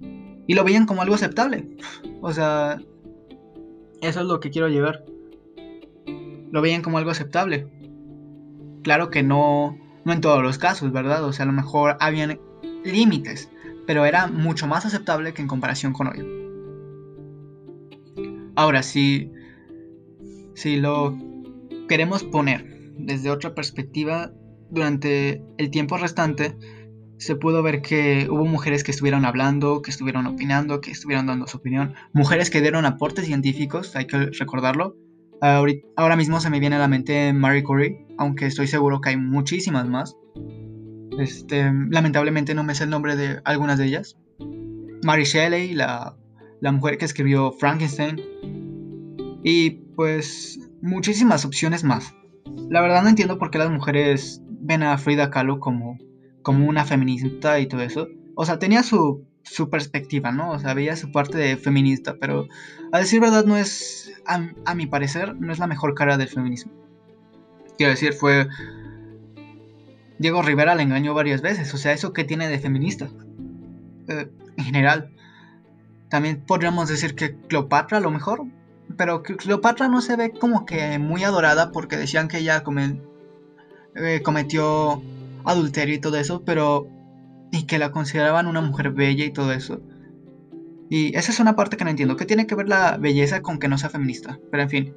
Y 0.00 0.54
lo 0.54 0.64
veían 0.64 0.86
como 0.86 1.02
algo 1.02 1.14
aceptable. 1.14 1.68
O 2.20 2.32
sea, 2.32 2.78
eso 4.00 4.20
es 4.20 4.26
lo 4.26 4.40
que 4.40 4.50
quiero 4.50 4.68
llevar. 4.68 5.04
Lo 6.50 6.62
veían 6.62 6.82
como 6.82 6.98
algo 6.98 7.10
aceptable. 7.10 7.68
Claro 8.82 9.10
que 9.10 9.22
no, 9.22 9.78
no 10.04 10.12
en 10.12 10.20
todos 10.20 10.42
los 10.42 10.58
casos, 10.58 10.90
¿verdad? 10.90 11.22
O 11.24 11.32
sea, 11.32 11.44
a 11.44 11.46
lo 11.46 11.52
mejor 11.52 11.96
habían 12.00 12.40
límites. 12.84 13.50
pero 13.86 14.04
era 14.04 14.26
mucho 14.26 14.66
más 14.66 14.84
aceptable 14.84 15.32
que 15.32 15.42
en 15.42 15.48
comparación 15.48 15.92
con 15.92 16.08
hoy. 16.08 16.22
Ahora, 18.54 18.82
si, 18.82 19.30
si 20.54 20.76
lo 20.76 21.16
queremos 21.88 22.22
poner 22.24 22.77
desde 22.98 23.30
otra 23.30 23.54
perspectiva, 23.54 24.32
durante 24.70 25.42
el 25.56 25.70
tiempo 25.70 25.96
restante 25.96 26.56
se 27.18 27.34
pudo 27.34 27.62
ver 27.62 27.82
que 27.82 28.28
hubo 28.30 28.44
mujeres 28.44 28.84
que 28.84 28.92
estuvieron 28.92 29.24
hablando, 29.24 29.82
que 29.82 29.90
estuvieron 29.90 30.26
opinando, 30.26 30.80
que 30.80 30.92
estuvieron 30.92 31.26
dando 31.26 31.46
su 31.46 31.58
opinión, 31.58 31.94
mujeres 32.12 32.48
que 32.48 32.60
dieron 32.60 32.84
aportes 32.84 33.26
científicos, 33.26 33.96
hay 33.96 34.06
que 34.06 34.26
recordarlo. 34.38 34.96
Ahora 35.40 36.16
mismo 36.16 36.40
se 36.40 36.50
me 36.50 36.60
viene 36.60 36.76
a 36.76 36.80
la 36.80 36.88
mente 36.88 37.32
Marie 37.32 37.62
Curie, 37.62 38.06
aunque 38.18 38.46
estoy 38.46 38.66
seguro 38.66 39.00
que 39.00 39.10
hay 39.10 39.16
muchísimas 39.16 39.86
más. 39.88 40.16
Este, 41.18 41.72
lamentablemente 41.90 42.54
no 42.54 42.64
me 42.64 42.74
sé 42.74 42.84
el 42.84 42.90
nombre 42.90 43.16
de 43.16 43.40
algunas 43.44 43.78
de 43.78 43.86
ellas. 43.86 44.16
Mary 45.04 45.24
Shelley, 45.24 45.74
la, 45.74 46.16
la 46.60 46.72
mujer 46.72 46.98
que 46.98 47.04
escribió 47.04 47.52
Frankenstein. 47.52 48.20
Y 49.44 49.70
pues 49.94 50.58
muchísimas 50.82 51.44
opciones 51.44 51.84
más. 51.84 52.12
La 52.68 52.80
verdad 52.80 53.02
no 53.02 53.08
entiendo 53.08 53.38
por 53.38 53.50
qué 53.50 53.58
las 53.58 53.70
mujeres 53.70 54.42
ven 54.46 54.82
a 54.82 54.98
Frida 54.98 55.30
Kahlo 55.30 55.60
como, 55.60 55.98
como 56.42 56.66
una 56.68 56.84
feminista 56.84 57.60
y 57.60 57.66
todo 57.66 57.82
eso. 57.82 58.08
O 58.34 58.44
sea, 58.44 58.58
tenía 58.58 58.82
su, 58.82 59.26
su 59.42 59.70
perspectiva, 59.70 60.32
¿no? 60.32 60.52
O 60.52 60.58
sea, 60.58 60.74
veía 60.74 60.96
su 60.96 61.10
parte 61.10 61.38
de 61.38 61.56
feminista, 61.56 62.16
pero 62.20 62.46
a 62.92 62.98
decir 62.98 63.20
verdad 63.20 63.44
no 63.44 63.56
es, 63.56 64.12
a, 64.26 64.74
mi 64.74 64.86
parecer, 64.86 65.34
no 65.36 65.52
es 65.52 65.58
la 65.58 65.66
mejor 65.66 65.94
cara 65.94 66.16
del 66.16 66.28
feminismo. 66.28 66.72
Quiero 67.76 67.90
decir, 67.90 68.12
fue... 68.12 68.48
Diego 70.18 70.42
Rivera 70.42 70.74
le 70.74 70.82
engañó 70.82 71.14
varias 71.14 71.42
veces, 71.42 71.72
o 71.74 71.76
sea, 71.76 71.92
¿eso 71.92 72.12
qué 72.12 72.24
tiene 72.24 72.48
de 72.48 72.58
feminista? 72.58 73.08
Eh, 74.08 74.28
en 74.56 74.64
general. 74.64 75.12
También 76.08 76.42
podríamos 76.44 76.88
decir 76.88 77.14
que 77.14 77.36
Cleopatra 77.36 77.98
a 77.98 78.00
lo 78.00 78.10
mejor, 78.10 78.44
pero 78.98 79.22
Cleopatra 79.22 79.88
no 79.88 80.02
se 80.02 80.16
ve 80.16 80.32
como 80.32 80.66
que 80.66 80.98
muy 80.98 81.22
adorada 81.24 81.70
porque 81.70 81.96
decían 81.96 82.28
que 82.28 82.38
ella 82.38 82.62
eh, 83.94 84.20
cometió 84.22 85.00
adulterio 85.44 85.94
y 85.94 86.00
todo 86.00 86.18
eso, 86.18 86.42
pero... 86.44 86.88
y 87.52 87.64
que 87.64 87.78
la 87.78 87.92
consideraban 87.92 88.46
una 88.46 88.60
mujer 88.60 88.90
bella 88.90 89.24
y 89.24 89.32
todo 89.32 89.52
eso. 89.52 89.80
Y 90.90 91.16
esa 91.16 91.30
es 91.30 91.38
una 91.38 91.54
parte 91.54 91.76
que 91.76 91.84
no 91.84 91.90
entiendo. 91.90 92.16
¿Qué 92.16 92.26
tiene 92.26 92.46
que 92.46 92.56
ver 92.56 92.68
la 92.68 92.96
belleza 92.98 93.40
con 93.40 93.58
que 93.58 93.68
no 93.68 93.78
sea 93.78 93.88
feminista? 93.88 94.38
Pero 94.50 94.62
en 94.64 94.68
fin. 94.68 94.94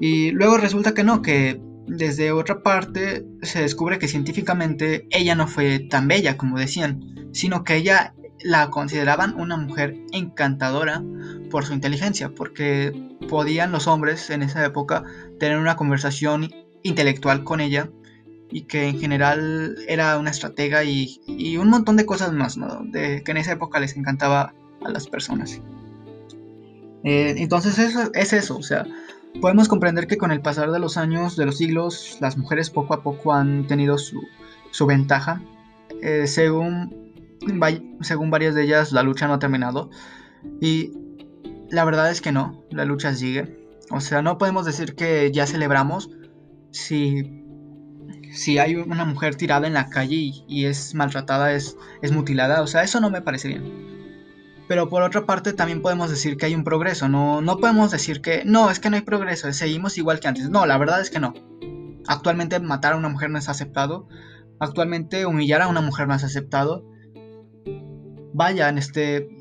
Y 0.00 0.30
luego 0.30 0.56
resulta 0.56 0.94
que 0.94 1.04
no, 1.04 1.20
que 1.20 1.60
desde 1.88 2.30
otra 2.30 2.62
parte 2.62 3.26
se 3.42 3.62
descubre 3.62 3.98
que 3.98 4.08
científicamente 4.08 5.06
ella 5.10 5.34
no 5.34 5.48
fue 5.48 5.80
tan 5.80 6.06
bella 6.06 6.36
como 6.36 6.58
decían, 6.58 7.30
sino 7.32 7.64
que 7.64 7.76
ella 7.76 8.14
la 8.42 8.70
consideraban 8.70 9.34
una 9.40 9.56
mujer 9.56 9.96
encantadora 10.12 11.02
por 11.56 11.64
su 11.64 11.72
inteligencia, 11.72 12.28
porque 12.28 12.92
podían 13.30 13.72
los 13.72 13.86
hombres 13.86 14.28
en 14.28 14.42
esa 14.42 14.62
época 14.62 15.04
tener 15.40 15.56
una 15.56 15.74
conversación 15.74 16.50
intelectual 16.82 17.44
con 17.44 17.62
ella 17.62 17.88
y 18.50 18.64
que 18.64 18.86
en 18.88 19.00
general 19.00 19.74
era 19.88 20.18
una 20.18 20.28
estratega 20.28 20.84
y, 20.84 21.56
un 21.56 21.70
montón 21.70 21.96
de 21.96 22.04
cosas 22.04 22.34
más, 22.34 22.58
¿no? 22.58 22.82
De, 22.84 23.22
que 23.24 23.30
en 23.30 23.38
esa 23.38 23.52
época 23.52 23.80
les 23.80 23.96
encantaba 23.96 24.52
a 24.84 24.90
las 24.90 25.08
personas. 25.08 25.62
Eh, 27.04 27.36
entonces 27.38 27.78
eso, 27.78 28.10
es 28.12 28.34
eso, 28.34 28.58
o 28.58 28.62
sea, 28.62 28.84
podemos 29.40 29.66
comprender 29.66 30.06
que 30.06 30.18
con 30.18 30.32
el 30.32 30.42
pasar 30.42 30.72
de 30.72 30.78
los 30.78 30.98
años, 30.98 31.36
de 31.36 31.46
los 31.46 31.56
siglos, 31.56 32.18
las 32.20 32.36
mujeres 32.36 32.68
poco 32.68 32.92
a 32.92 33.02
poco 33.02 33.32
han 33.32 33.66
tenido 33.66 33.96
su, 33.96 34.20
ventaja. 34.86 35.40
Eh, 36.02 36.26
según, 36.26 37.14
según 38.02 38.30
varias 38.30 38.54
de 38.54 38.64
ellas, 38.64 38.92
la 38.92 39.02
lucha 39.02 39.26
no 39.26 39.32
ha 39.32 39.38
terminado. 39.38 39.88
Y 40.60 40.92
la 41.70 41.84
verdad 41.84 42.10
es 42.10 42.20
que 42.20 42.32
no, 42.32 42.64
la 42.70 42.84
lucha 42.84 43.14
sigue. 43.14 43.66
O 43.90 44.00
sea, 44.00 44.22
no 44.22 44.38
podemos 44.38 44.66
decir 44.66 44.94
que 44.94 45.30
ya 45.32 45.46
celebramos 45.46 46.10
si, 46.70 47.44
si 48.32 48.58
hay 48.58 48.74
una 48.76 49.04
mujer 49.04 49.36
tirada 49.36 49.66
en 49.66 49.74
la 49.74 49.88
calle 49.88 50.16
y, 50.46 50.64
es 50.64 50.94
maltratada, 50.94 51.52
es, 51.52 51.76
es 52.02 52.12
mutilada. 52.12 52.62
O 52.62 52.66
sea, 52.66 52.82
eso 52.82 53.00
no 53.00 53.10
me 53.10 53.22
parece 53.22 53.48
bien. 53.48 53.96
Pero 54.68 54.88
por 54.88 55.02
otra 55.02 55.26
parte 55.26 55.52
también 55.52 55.80
podemos 55.80 56.10
decir 56.10 56.36
que 56.36 56.46
hay 56.46 56.54
un 56.54 56.64
progreso, 56.64 57.08
no, 57.08 57.40
no 57.40 57.58
podemos 57.58 57.92
decir 57.92 58.20
que 58.20 58.42
no, 58.44 58.68
es 58.68 58.80
que 58.80 58.90
no 58.90 58.96
hay 58.96 59.02
progreso, 59.02 59.52
seguimos 59.52 59.96
igual 59.96 60.18
que 60.18 60.26
antes. 60.26 60.50
No, 60.50 60.66
la 60.66 60.76
verdad 60.76 61.00
es 61.00 61.10
que 61.10 61.20
no. 61.20 61.34
Actualmente 62.08 62.58
matar 62.58 62.94
a 62.94 62.96
una 62.96 63.08
mujer 63.08 63.30
no 63.30 63.38
es 63.38 63.48
aceptado, 63.48 64.08
actualmente 64.58 65.24
humillar 65.24 65.62
a 65.62 65.68
una 65.68 65.80
mujer 65.80 66.08
no 66.08 66.14
es 66.14 66.24
aceptado. 66.24 66.84
Vaya, 68.34 68.68
en 68.68 68.78
este 68.78 69.35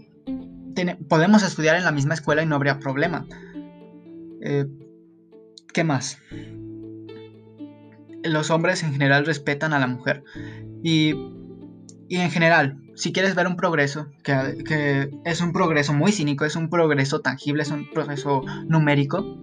podemos 1.08 1.44
estudiar 1.44 1.76
en 1.76 1.84
la 1.84 1.92
misma 1.92 2.14
escuela 2.14 2.44
y 2.44 2.46
no 2.46 2.56
habría 2.56 2.80
problema. 2.80 3.26
Eh, 4.42 4.66
¿Qué 5.74 5.84
más? 5.84 6.20
Los 8.24 8.50
hombres 8.50 8.84
en 8.84 8.92
general 8.92 9.26
respetan 9.26 9.74
a 9.74 9.80
la 9.80 9.88
mujer 9.88 10.24
y, 10.84 11.14
y 12.08 12.18
en 12.18 12.32
general 12.32 12.80
si 12.96 13.12
quieres 13.12 13.36
ver 13.36 13.48
un 13.48 13.58
progreso, 13.58 14.08
que, 14.24 15.12
es 15.26 15.42
un 15.42 15.52
progreso 15.52 15.94
muy 15.94 16.12
cínico, 16.12 16.46
es 16.46 16.56
un 16.56 16.70
progreso 16.70 17.20
tangible, 17.20 17.64
es 17.64 17.70
un 17.70 17.90
progreso 17.90 18.42
numérico, 18.68 19.38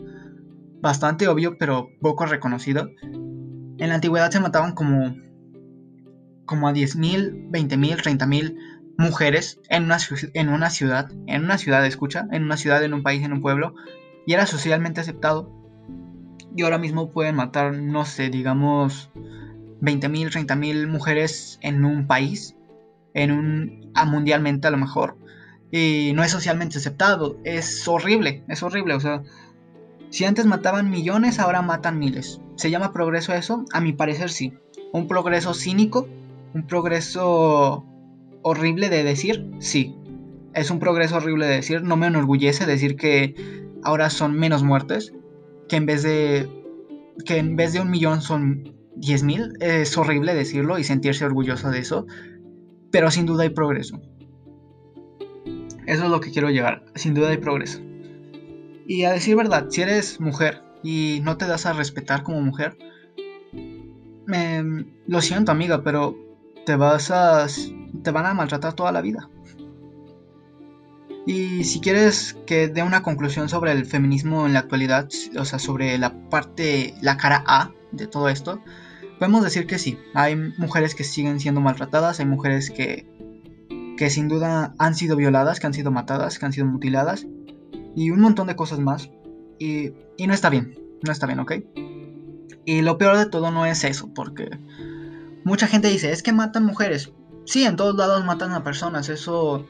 bastante 0.81 1.29
obvio, 1.29 1.59
pero 1.59 1.89
poco 2.01 2.27
reconocido. 2.27 2.89
En 3.03 3.89
la 3.89 3.95
antigüedad 3.95 4.31
se 4.31 4.41
mataban 4.41 4.75
como, 4.75 5.15
como 6.47 6.67
a 6.67 6.73
10.000, 6.73 7.51
20.000, 7.51 7.97
30.000 8.03 8.57
mujeres 8.99 9.61
en 9.69 9.85
una, 9.85 9.99
en 10.35 10.49
una 10.49 10.71
ciudad, 10.71 11.11
en 11.27 11.45
una 11.45 11.59
ciudad, 11.59 11.85
escucha, 11.87 12.27
en 12.31 12.45
una 12.45 12.57
ciudad, 12.57 12.83
en 12.85 12.95
un 12.95 13.03
país, 13.03 13.23
en 13.25 13.33
un 13.33 13.43
pueblo, 13.43 13.75
y 14.27 14.35
era 14.35 14.47
socialmente 14.47 15.01
aceptado. 15.01 15.51
Y 16.55 16.63
ahora 16.63 16.79
mismo 16.79 17.11
pueden 17.11 17.37
matar, 17.37 17.75
no 17.75 18.05
sé, 18.05 18.29
digamos, 18.29 19.11
20.000, 19.81 20.47
30.000 20.47 20.87
mujeres 20.87 21.59
en 21.63 21.85
un 21.85 22.07
país 22.07 22.57
en 23.15 23.31
un 23.31 23.91
a 23.95 24.07
mundialmente 24.07 24.69
a 24.69 24.71
lo 24.71 24.79
mejor 24.79 25.19
y 25.71 26.13
no 26.15 26.25
es 26.25 26.31
socialmente 26.31 26.79
aceptado 26.79 27.37
es 27.45 27.87
horrible 27.87 28.43
es 28.49 28.63
horrible 28.63 28.95
o 28.95 29.01
sea 29.01 29.23
si 30.13 30.27
antes 30.27 30.45
mataban 30.45 30.91
millones 30.91 31.39
ahora 31.39 31.63
matan 31.63 31.99
miles. 31.99 32.43
Se 32.57 32.71
llama 32.71 32.93
progreso 32.93 33.33
eso 33.33 33.65
a 33.73 33.81
mi 33.81 33.95
parecer 33.95 34.29
sí. 34.29 34.53
Un 34.93 35.09
progreso 35.09 35.55
cínico 35.55 36.07
un 36.53 36.67
progreso 36.67 37.87
horrible 38.43 38.89
de 38.89 39.05
decir 39.05 39.51
sí. 39.59 39.97
Es 40.55 40.71
un 40.71 40.79
progreso 40.79 41.17
horrible 41.17 41.47
de 41.47 41.55
decir. 41.55 41.83
No 41.83 41.97
me 41.97 42.07
enorgullece 42.09 42.67
decir 42.67 42.97
que 42.97 43.35
ahora 43.83 44.11
son 44.11 44.35
menos 44.35 44.63
muertes 44.63 45.13
que 45.69 45.77
en 45.77 45.87
vez 45.87 46.03
de 46.03 46.49
que 47.25 47.39
en 47.39 47.57
vez 47.57 47.73
de 47.73 47.81
un 47.81 47.91
millón 47.91 48.21
son 48.21 48.65
10.000 48.97 49.63
es 49.63 49.97
horrible 49.97 50.35
decirlo 50.35 50.79
y 50.79 50.85
sentirse 50.85 51.25
orgulloso 51.25 51.71
de 51.71 51.79
eso. 51.79 52.07
Pero 52.91 53.11
sin 53.11 53.27
duda 53.27 53.45
hay 53.45 53.51
progreso. 53.51 54.01
Eso 55.87 56.05
es 56.05 56.11
lo 56.11 56.21
que 56.21 56.31
quiero 56.31 56.51
llegar, 56.51 56.85
sin 56.95 57.15
duda 57.15 57.31
hay 57.31 57.39
progreso. 57.39 57.81
Y 58.87 59.05
a 59.05 59.13
decir 59.13 59.37
verdad, 59.37 59.67
si 59.71 59.83
eres 59.83 60.21
mujer 60.21 60.63
y 60.83 61.21
no 61.23 61.37
te 61.37 61.47
das 61.47 61.67
a 61.67 61.73
respetar 61.73 62.23
como 62.23 62.41
mujer, 62.41 62.77
lo 65.07 65.21
siento 65.21 65.53
amiga, 65.53 65.83
pero 65.83 66.17
te 66.65 66.77
vas 66.77 67.11
a 67.11 67.47
te 68.03 68.11
van 68.11 68.27
a 68.27 68.35
maltratar 68.35 68.75
toda 68.75 68.93
la 68.93 69.01
vida. 69.01 69.29
Y 71.27 71.65
si 71.65 71.81
quieres 71.81 72.37
que 72.47 72.69
dé 72.69 72.83
una 72.83 73.03
conclusión 73.03 73.49
sobre 73.49 73.73
el 73.73 73.87
feminismo 73.87 74.47
en 74.47 74.55
la 74.55 74.61
actualidad, 74.61 75.09
o 75.39 75.45
sea, 75.45 75.59
sobre 75.59 75.97
la 75.99 76.29
parte, 76.29 76.95
la 77.01 77.17
cara 77.17 77.45
A 77.47 77.71
de 77.93 78.09
todo 78.09 78.29
esto, 78.29 78.61
podemos 79.19 79.45
decir 79.45 79.67
que 79.67 79.79
sí, 79.79 79.99
hay 80.15 80.35
mujeres 80.59 80.97
que 80.97 81.05
siguen 81.05 81.39
siendo 81.39 81.61
maltratadas, 81.61 82.19
hay 82.19 82.27
mujeres 82.27 82.71
que, 82.71 83.07
que 83.97 84.11
sin 84.11 84.27
duda 84.27 84.75
han 84.79 84.97
sido 84.97 85.15
violadas, 85.15 85.61
que 85.61 85.67
han 85.69 85.75
sido 85.75 85.93
matadas, 85.93 86.41
que 86.41 86.47
han 86.47 86.53
sido 86.53 86.67
mutiladas 86.67 87.27
y 87.95 88.11
un 88.11 88.21
montón 88.21 88.49
de 88.49 88.57
cosas 88.57 88.81
más. 88.81 89.11
Y, 89.61 89.93
y 90.17 90.27
no 90.27 90.35
está 90.35 90.51
bien, 90.51 90.77
no 91.03 91.13
está 91.13 91.27
bien, 91.27 91.39
¿ok? 91.39 91.53
Y 92.65 92.83
lo 92.83 92.99
peor 92.99 93.17
de 93.17 93.27
todo 93.27 93.53
no 93.53 93.65
es 93.65 93.85
eso, 93.85 94.13
porque 94.13 94.51
mucha 95.45 95.69
gente 95.69 95.89
dice, 95.89 96.11
es 96.11 96.25
que 96.25 96.33
matan 96.33 96.65
mujeres. 96.65 97.13
Sí, 97.45 97.65
en 97.65 97.77
todos 97.77 97.97
lados 97.97 98.25
matan 98.25 98.53
a 98.53 98.65
personas, 98.65 99.09
eso 99.09 99.67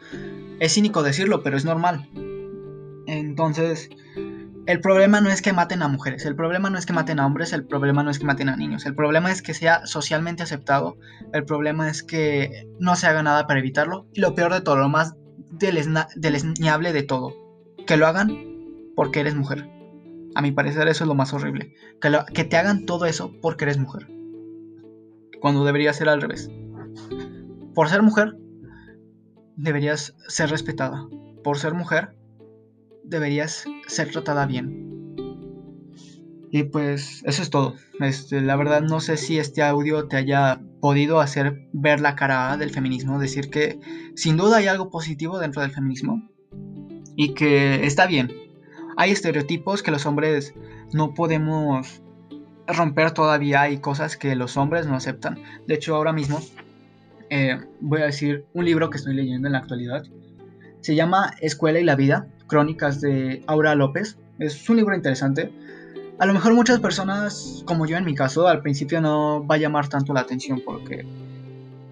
es 0.61 0.75
cínico 0.75 1.03
decirlo, 1.03 1.43
pero 1.43 1.57
es 1.57 1.65
normal. 1.65 2.09
Entonces, 3.07 3.91
el 4.67 4.81
problema 4.81 5.21
no 5.21 5.29
es 5.29 5.43
que 5.43 5.53
maten 5.53 5.83
a 5.83 5.89
mujeres, 5.89 6.25
el 6.25 6.37
problema 6.37 6.71
no 6.71 6.79
es 6.79 6.87
que 6.87 6.93
maten 6.93 7.19
a 7.19 7.27
hombres, 7.27 7.53
el 7.53 7.65
problema 7.65 8.05
no 8.05 8.11
es 8.11 8.19
que 8.19 8.27
maten 8.27 8.49
a 8.49 8.57
niños, 8.57 8.87
el 8.87 8.95
problema 8.95 9.33
es 9.33 9.43
que 9.43 9.55
sea 9.55 9.87
socialmente 9.87 10.45
aceptado, 10.45 10.97
el 11.33 11.45
problema 11.45 11.89
es 11.89 12.05
que 12.05 12.69
no 12.79 12.95
se 12.95 13.09
haga 13.09 13.25
nada 13.25 13.47
para 13.47 13.59
evitarlo 13.59 14.07
y 14.13 14.21
lo 14.21 14.35
peor 14.35 14.53
de 14.53 14.61
todo, 14.61 14.77
lo 14.77 14.89
más 14.89 15.17
deleznable 15.51 16.93
de 16.93 17.03
todo, 17.03 17.35
que 17.87 17.97
lo 17.97 18.07
hagan 18.07 18.31
porque 18.95 19.21
eres 19.21 19.35
mujer. 19.35 19.69
A 20.35 20.43
mi 20.43 20.53
parecer 20.53 20.87
eso 20.89 21.05
es 21.05 21.09
lo 21.09 21.15
más 21.15 21.33
horrible, 21.33 21.75
que, 22.01 22.17
que 22.33 22.45
te 22.45 22.57
hagan 22.57 22.87
todo 22.87 23.07
eso 23.07 23.33
porque 23.43 23.65
eres 23.65 23.79
mujer, 23.79 24.07
cuando 25.41 25.65
debería 25.65 25.93
ser 25.93 26.09
al 26.09 26.23
revés. 26.23 26.51
Por 27.75 27.89
ser 27.89 28.03
mujer, 28.03 28.37
deberías 29.57 30.15
ser 30.29 30.51
respetada. 30.51 31.07
Por 31.43 31.59
ser 31.59 31.75
mujer, 31.75 32.17
deberías 33.05 33.65
ser 33.87 34.11
tratada 34.11 34.47
bien. 34.47 34.93
Y 36.51 36.65
pues 36.65 37.23
eso 37.25 37.43
es 37.43 37.49
todo. 37.49 37.75
Este, 38.01 38.43
la 38.43 38.57
verdad 38.57 38.83
no 38.83 39.01
sé 39.01 39.17
si 39.17 39.39
este 39.39 39.63
audio 39.63 40.07
te 40.07 40.17
haya 40.17 40.61
podido 40.81 41.21
hacer 41.21 41.67
ver 41.73 42.01
la 42.01 42.15
cara 42.15 42.57
del 42.59 42.71
feminismo, 42.71 43.19
decir 43.19 43.49
que 43.49 43.81
sin 44.15 44.37
duda 44.37 44.59
hay 44.59 44.67
algo 44.67 44.91
positivo 44.91 45.39
dentro 45.39 45.63
del 45.63 45.71
feminismo 45.71 46.29
y 47.17 47.33
que 47.33 47.87
está 47.87 48.07
bien. 48.07 48.31
Hay 48.99 49.13
estereotipos 49.13 49.83
que 49.83 49.91
los 49.91 50.05
hombres 50.05 50.55
no 50.93 51.15
podemos 51.15 52.03
romper 52.67 53.13
todavía, 53.13 53.63
hay 53.63 53.79
cosas 53.79 54.19
que 54.19 54.37
los 54.37 54.59
hombres 54.59 54.87
no 54.87 54.95
aceptan. 54.95 55.39
De 55.67 55.75
hecho, 55.75 55.97
ahora 55.97 56.13
mismo 56.13 56.43
eh, 57.35 57.59
voy 57.81 58.03
a 58.03 58.05
decir 58.05 58.45
un 58.53 58.67
libro 58.67 58.91
que 58.91 58.99
estoy 58.99 59.15
leyendo 59.15 59.49
en 59.49 59.53
la 59.53 59.61
actualidad. 59.61 60.05
Se 60.83 60.95
llama 60.95 61.33
Escuela 61.41 61.81
y 61.81 61.85
la 61.85 61.97
Vida, 61.97 62.27
Crónicas 62.47 63.01
de 63.01 63.43
Aura 63.47 63.75
López. 63.75 64.19
Es 64.39 64.69
un 64.69 64.77
libro 64.77 64.95
interesante. 64.95 65.51
A 66.19 66.27
lo 66.27 66.35
mejor 66.35 66.53
muchas 66.53 66.79
personas, 66.81 67.63
como 67.65 67.87
yo 67.87 67.97
en 67.97 68.05
mi 68.05 68.15
caso, 68.15 68.49
al 68.49 68.61
principio 68.61 69.01
no 69.01 69.47
va 69.47 69.55
a 69.55 69.59
llamar 69.59 69.89
tanto 69.89 70.13
la 70.13 70.21
atención 70.21 70.61
porque 70.63 71.07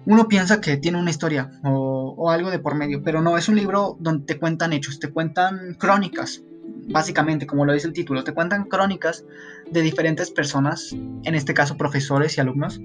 uno 0.05 0.27
piensa 0.27 0.61
que 0.61 0.77
tiene 0.77 0.99
una 0.99 1.09
historia 1.09 1.49
o, 1.63 2.13
o 2.15 2.29
algo 2.29 2.51
de 2.51 2.59
por 2.59 2.75
medio, 2.75 3.01
pero 3.01 3.23
no, 3.23 3.35
es 3.35 3.49
un 3.49 3.55
libro 3.55 3.97
donde 3.99 4.25
te 4.25 4.37
cuentan 4.37 4.73
hechos, 4.73 4.99
te 4.99 5.09
cuentan 5.09 5.73
crónicas, 5.73 6.43
básicamente, 6.89 7.47
como 7.47 7.65
lo 7.65 7.73
dice 7.73 7.87
el 7.87 7.93
título, 7.93 8.23
te 8.23 8.33
cuentan 8.33 8.65
crónicas 8.65 9.25
de 9.71 9.81
diferentes 9.81 10.29
personas, 10.29 10.91
en 11.23 11.33
este 11.33 11.55
caso 11.55 11.77
profesores 11.77 12.37
y 12.37 12.41
alumnos, 12.41 12.79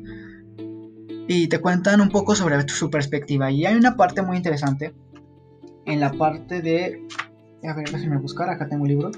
y 1.29 1.49
te 1.49 1.59
cuentan 1.61 2.01
un 2.01 2.09
poco 2.09 2.35
sobre 2.35 2.69
su 2.69 2.91
perspectiva. 2.91 3.51
Y 3.51 3.67
hay 3.67 3.75
una 3.75 3.97
parte 3.97 4.23
muy 4.23 4.37
interesante 4.37 4.95
en 5.85 6.01
la 6.01 6.12
parte 6.12 6.62
de... 6.62 7.07
A 7.65 7.75
ver, 7.75 7.91
déjenme 7.91 8.19
buscar, 8.19 8.49
acá 8.49 8.69
tengo 8.69 8.83
un 8.83 8.89
libro. 8.89 9.11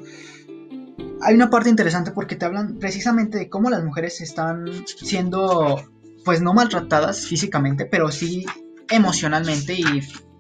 Hay 1.21 1.35
una 1.35 1.51
parte 1.51 1.68
interesante 1.68 2.12
porque 2.12 2.37
te 2.37 2.44
hablan 2.44 2.79
precisamente 2.79 3.38
de 3.38 3.49
cómo 3.49 3.71
las 3.71 3.85
mujeres 3.85 4.21
están 4.21 4.66
siendo, 4.87 5.83
pues 6.25 6.40
no 6.40 6.55
maltratadas 6.55 7.27
físicamente, 7.27 7.85
pero 7.85 8.11
sí 8.11 8.47
emocionalmente 8.90 9.75
y, 9.75 9.85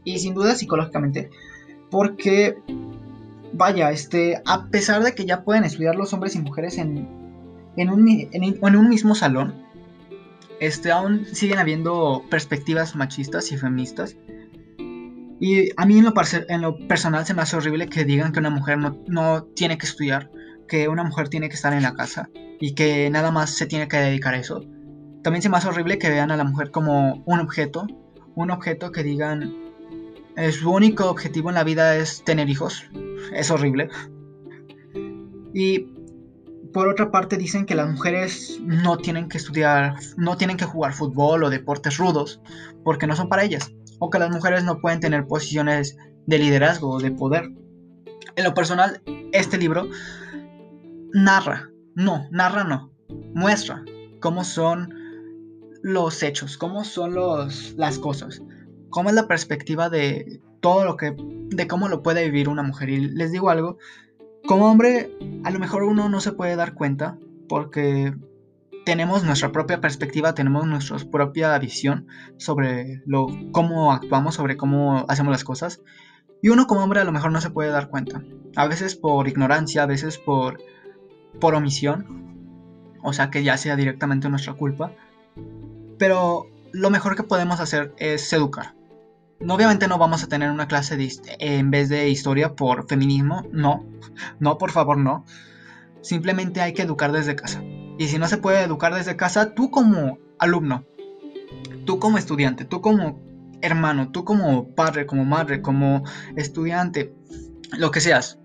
y 0.04 0.18
sin 0.18 0.34
duda 0.34 0.54
psicológicamente. 0.54 1.30
Porque, 1.90 2.58
vaya, 3.52 3.90
este, 3.90 4.40
a 4.46 4.66
pesar 4.66 5.02
de 5.02 5.14
que 5.14 5.26
ya 5.26 5.42
pueden 5.42 5.64
estudiar 5.64 5.96
los 5.96 6.12
hombres 6.12 6.34
y 6.34 6.40
mujeres 6.40 6.78
en, 6.78 7.08
en, 7.76 7.90
un, 7.90 8.08
en 8.08 8.76
un 8.76 8.88
mismo 8.88 9.14
salón, 9.14 9.67
este, 10.60 10.90
aún 10.90 11.26
siguen 11.26 11.58
habiendo 11.58 12.24
perspectivas 12.30 12.96
machistas 12.96 13.52
y 13.52 13.56
feministas. 13.56 14.16
Y 15.40 15.70
a 15.76 15.86
mí 15.86 15.98
en 15.98 16.04
lo, 16.04 16.12
en 16.48 16.62
lo 16.62 16.88
personal 16.88 17.24
se 17.24 17.34
me 17.34 17.42
hace 17.42 17.56
horrible 17.56 17.88
que 17.88 18.04
digan 18.04 18.32
que 18.32 18.40
una 18.40 18.50
mujer 18.50 18.78
no, 18.78 18.98
no, 19.06 19.44
tiene 19.44 19.78
que 19.78 19.86
estudiar, 19.86 20.30
que 20.66 20.88
una 20.88 21.04
mujer 21.04 21.28
tiene 21.28 21.48
que 21.48 21.54
estar 21.54 21.72
en 21.72 21.82
la 21.82 21.94
casa 21.94 22.28
y 22.60 22.74
que 22.74 23.08
nada 23.10 23.30
más 23.30 23.50
se 23.50 23.66
tiene 23.66 23.86
que 23.86 23.98
dedicar 23.98 24.34
a 24.34 24.38
eso. 24.38 24.62
También 25.22 25.42
se 25.42 25.48
me 25.48 25.56
hace 25.56 25.68
horrible 25.68 25.98
que 25.98 26.10
vean 26.10 26.30
a 26.30 26.36
la 26.36 26.44
mujer 26.44 26.70
como 26.70 27.22
un 27.24 27.40
objeto, 27.40 27.86
un 28.34 28.50
objeto 28.50 28.90
que 28.90 29.02
digan 29.02 29.54
eh, 30.36 30.52
su 30.52 30.70
único 30.70 31.10
objetivo 31.10 31.48
en 31.48 31.56
la 31.56 31.64
vida 31.64 31.96
es 31.96 32.22
tener 32.24 32.48
hijos. 32.48 32.84
Es 33.32 33.50
horrible. 33.50 33.88
Y 35.52 35.97
por 36.72 36.88
otra 36.88 37.10
parte 37.10 37.36
dicen 37.36 37.66
que 37.66 37.74
las 37.74 37.88
mujeres 37.88 38.58
no 38.62 38.98
tienen 38.98 39.28
que 39.28 39.38
estudiar, 39.38 39.94
no 40.16 40.36
tienen 40.36 40.56
que 40.56 40.64
jugar 40.64 40.92
fútbol 40.92 41.44
o 41.44 41.50
deportes 41.50 41.96
rudos 41.96 42.40
porque 42.84 43.06
no 43.06 43.16
son 43.16 43.28
para 43.28 43.44
ellas, 43.44 43.72
o 43.98 44.10
que 44.10 44.18
las 44.18 44.30
mujeres 44.30 44.64
no 44.64 44.80
pueden 44.80 45.00
tener 45.00 45.26
posiciones 45.26 45.96
de 46.26 46.38
liderazgo 46.38 46.90
o 46.90 47.00
de 47.00 47.10
poder. 47.10 47.50
En 48.36 48.44
lo 48.44 48.54
personal, 48.54 49.02
este 49.32 49.58
libro 49.58 49.88
narra, 51.12 51.70
no, 51.94 52.28
narra 52.30 52.64
no, 52.64 52.92
muestra 53.34 53.84
cómo 54.20 54.44
son 54.44 54.94
los 55.82 56.22
hechos, 56.22 56.56
cómo 56.58 56.84
son 56.84 57.14
los, 57.14 57.74
las 57.76 57.98
cosas, 57.98 58.42
cómo 58.90 59.08
es 59.08 59.14
la 59.14 59.28
perspectiva 59.28 59.88
de 59.88 60.40
todo 60.60 60.84
lo 60.84 60.96
que, 60.96 61.14
de 61.16 61.66
cómo 61.66 61.88
lo 61.88 62.02
puede 62.02 62.24
vivir 62.24 62.48
una 62.48 62.62
mujer. 62.62 62.90
Y 62.90 63.00
les 63.00 63.32
digo 63.32 63.50
algo, 63.50 63.78
como 64.48 64.70
hombre, 64.70 65.14
a 65.44 65.50
lo 65.50 65.58
mejor 65.58 65.82
uno 65.82 66.08
no 66.08 66.20
se 66.22 66.32
puede 66.32 66.56
dar 66.56 66.72
cuenta 66.72 67.18
porque 67.50 68.14
tenemos 68.86 69.22
nuestra 69.22 69.52
propia 69.52 69.82
perspectiva, 69.82 70.34
tenemos 70.34 70.66
nuestra 70.66 70.96
propia 71.10 71.56
visión 71.58 72.06
sobre 72.38 73.02
lo, 73.04 73.26
cómo 73.52 73.92
actuamos, 73.92 74.36
sobre 74.36 74.56
cómo 74.56 75.04
hacemos 75.06 75.32
las 75.32 75.44
cosas. 75.44 75.82
Y 76.40 76.48
uno 76.48 76.66
como 76.66 76.82
hombre 76.82 77.00
a 77.00 77.04
lo 77.04 77.12
mejor 77.12 77.30
no 77.30 77.42
se 77.42 77.50
puede 77.50 77.68
dar 77.68 77.90
cuenta. 77.90 78.22
A 78.56 78.66
veces 78.66 78.96
por 78.96 79.28
ignorancia, 79.28 79.82
a 79.82 79.86
veces 79.86 80.16
por, 80.16 80.62
por 81.38 81.54
omisión. 81.54 82.96
O 83.02 83.12
sea 83.12 83.28
que 83.28 83.44
ya 83.44 83.58
sea 83.58 83.76
directamente 83.76 84.30
nuestra 84.30 84.54
culpa. 84.54 84.92
Pero 85.98 86.46
lo 86.72 86.88
mejor 86.88 87.16
que 87.16 87.22
podemos 87.22 87.60
hacer 87.60 87.94
es 87.98 88.32
educar 88.32 88.77
obviamente 89.46 89.88
no 89.88 89.98
vamos 89.98 90.22
a 90.22 90.28
tener 90.28 90.50
una 90.50 90.68
clase 90.68 90.96
de, 90.96 91.12
en 91.38 91.70
vez 91.70 91.88
de 91.88 92.08
historia 92.08 92.54
por 92.54 92.88
feminismo, 92.88 93.46
no, 93.52 93.84
no, 94.40 94.58
por 94.58 94.70
favor, 94.70 94.98
no. 94.98 95.24
Simplemente 96.00 96.60
hay 96.60 96.72
que 96.72 96.82
educar 96.82 97.12
desde 97.12 97.36
casa. 97.36 97.62
Y 97.98 98.08
si 98.08 98.18
no 98.18 98.28
se 98.28 98.38
puede 98.38 98.62
educar 98.62 98.94
desde 98.94 99.16
casa, 99.16 99.54
tú 99.54 99.70
como 99.70 100.18
alumno, 100.38 100.84
tú 101.84 101.98
como 101.98 102.18
estudiante, 102.18 102.64
tú 102.64 102.80
como 102.80 103.20
hermano, 103.60 104.10
tú 104.12 104.24
como 104.24 104.74
padre, 104.74 105.06
como 105.06 105.24
madre, 105.24 105.62
como 105.62 106.04
estudiante, 106.36 107.12
lo 107.76 107.90
que 107.90 108.00
seas, 108.00 108.38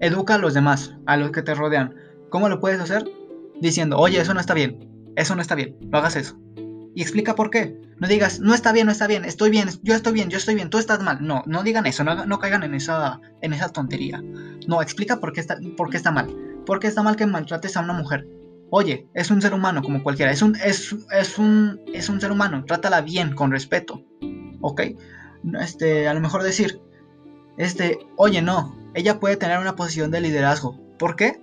educa 0.00 0.34
a 0.34 0.38
los 0.38 0.54
demás, 0.54 0.96
a 1.06 1.16
los 1.16 1.30
que 1.30 1.42
te 1.42 1.54
rodean. 1.54 1.94
¿Cómo 2.30 2.48
lo 2.48 2.60
puedes 2.60 2.80
hacer? 2.80 3.04
Diciendo, 3.60 3.98
oye, 3.98 4.20
eso 4.20 4.34
no 4.34 4.40
está 4.40 4.54
bien, 4.54 4.88
eso 5.14 5.36
no 5.36 5.42
está 5.42 5.54
bien, 5.54 5.76
no 5.82 5.98
hagas 5.98 6.16
eso 6.16 6.36
y 6.94 7.02
explica 7.02 7.34
por 7.34 7.50
qué. 7.50 7.76
No 7.98 8.08
digas, 8.08 8.40
no 8.40 8.54
está 8.54 8.72
bien, 8.72 8.86
no 8.86 8.92
está 8.92 9.06
bien, 9.06 9.24
estoy 9.24 9.50
bien, 9.50 9.68
yo 9.82 9.94
estoy 9.94 10.12
bien, 10.12 10.28
yo 10.28 10.38
estoy 10.38 10.54
bien, 10.54 10.70
tú 10.70 10.78
estás 10.78 11.02
mal. 11.02 11.18
No, 11.20 11.42
no 11.46 11.62
digan 11.62 11.86
eso, 11.86 12.04
no, 12.04 12.38
caigan 12.38 12.62
en 12.64 12.74
esa, 12.74 13.20
en 13.40 13.52
esa 13.52 13.68
tontería. 13.68 14.22
No, 14.66 14.82
explica 14.82 15.20
por 15.20 15.32
qué, 15.32 15.40
está, 15.40 15.58
por 15.76 15.90
qué 15.90 15.96
está 15.96 16.10
mal. 16.10 16.34
¿Por 16.66 16.80
qué 16.80 16.88
está 16.88 17.02
mal 17.02 17.16
que 17.16 17.26
maltrates 17.26 17.76
a 17.76 17.80
una 17.80 17.92
mujer? 17.92 18.26
Oye, 18.70 19.06
es 19.14 19.30
un 19.30 19.42
ser 19.42 19.54
humano 19.54 19.82
como 19.82 20.02
cualquiera, 20.02 20.32
es 20.32 20.42
un, 20.42 20.56
es, 20.56 20.96
es 21.12 21.38
un, 21.38 21.80
es 21.92 22.08
un 22.08 22.20
ser 22.20 22.32
humano, 22.32 22.64
trátala 22.64 23.02
bien, 23.02 23.34
con 23.34 23.50
respeto. 23.50 24.02
¿Ok? 24.60 24.82
Este, 25.60 26.08
a 26.08 26.14
lo 26.14 26.20
mejor 26.20 26.42
decir, 26.42 26.80
este, 27.56 27.98
oye, 28.16 28.42
no, 28.42 28.76
ella 28.94 29.20
puede 29.20 29.36
tener 29.36 29.58
una 29.58 29.76
posición 29.76 30.10
de 30.10 30.20
liderazgo. 30.20 30.78
¿Por 30.98 31.16
qué? 31.16 31.40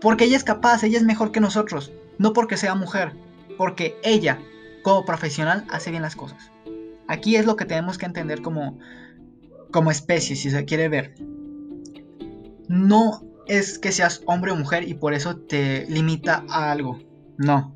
Porque 0.00 0.24
ella 0.24 0.36
es 0.36 0.44
capaz, 0.44 0.82
ella 0.82 0.98
es 0.98 1.04
mejor 1.04 1.32
que 1.32 1.40
nosotros. 1.40 1.92
No 2.18 2.32
porque 2.32 2.56
sea 2.56 2.74
mujer, 2.74 3.16
porque 3.56 3.96
ella 4.02 4.38
como 4.84 5.04
profesional 5.04 5.64
hace 5.70 5.90
bien 5.90 6.02
las 6.02 6.14
cosas. 6.14 6.52
Aquí 7.08 7.34
es 7.34 7.46
lo 7.46 7.56
que 7.56 7.64
tenemos 7.64 7.98
que 7.98 8.06
entender 8.06 8.42
como, 8.42 8.78
como 9.72 9.90
especie, 9.90 10.36
si 10.36 10.50
se 10.50 10.64
quiere 10.64 10.88
ver. 10.88 11.14
No 12.68 13.22
es 13.46 13.78
que 13.78 13.90
seas 13.90 14.22
hombre 14.26 14.52
o 14.52 14.56
mujer 14.56 14.88
y 14.88 14.94
por 14.94 15.14
eso 15.14 15.36
te 15.36 15.86
limita 15.86 16.44
a 16.48 16.70
algo. 16.70 17.00
No. 17.38 17.74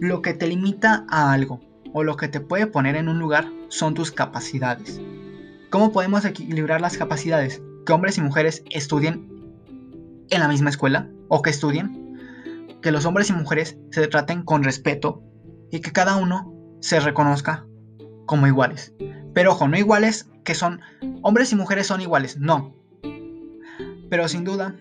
Lo 0.00 0.22
que 0.22 0.32
te 0.32 0.46
limita 0.46 1.04
a 1.08 1.32
algo 1.32 1.60
o 1.92 2.04
lo 2.04 2.16
que 2.16 2.28
te 2.28 2.40
puede 2.40 2.66
poner 2.66 2.96
en 2.96 3.08
un 3.08 3.18
lugar 3.18 3.50
son 3.68 3.94
tus 3.94 4.12
capacidades. 4.12 5.00
¿Cómo 5.70 5.92
podemos 5.92 6.24
equilibrar 6.24 6.80
las 6.80 6.96
capacidades? 6.96 7.60
Que 7.84 7.92
hombres 7.92 8.16
y 8.16 8.20
mujeres 8.20 8.62
estudien 8.70 9.28
en 10.30 10.40
la 10.40 10.48
misma 10.48 10.70
escuela 10.70 11.08
o 11.28 11.42
que 11.42 11.50
estudien. 11.50 12.16
Que 12.80 12.92
los 12.92 13.06
hombres 13.06 13.30
y 13.30 13.32
mujeres 13.32 13.76
se 13.90 14.06
traten 14.06 14.44
con 14.44 14.62
respeto 14.62 15.22
y 15.72 15.80
que 15.80 15.90
cada 15.90 16.16
uno 16.16 16.54
se 16.80 17.00
reconozca 17.00 17.66
como 18.26 18.46
iguales. 18.46 18.94
Pero 19.34 19.52
ojo, 19.52 19.66
no 19.66 19.76
iguales 19.76 20.28
que 20.44 20.54
son 20.54 20.80
hombres 21.22 21.50
y 21.50 21.56
mujeres 21.56 21.86
son 21.88 22.00
iguales, 22.00 22.38
no. 22.38 22.76
Pero 24.10 24.28
sin 24.28 24.44
duda 24.44 24.76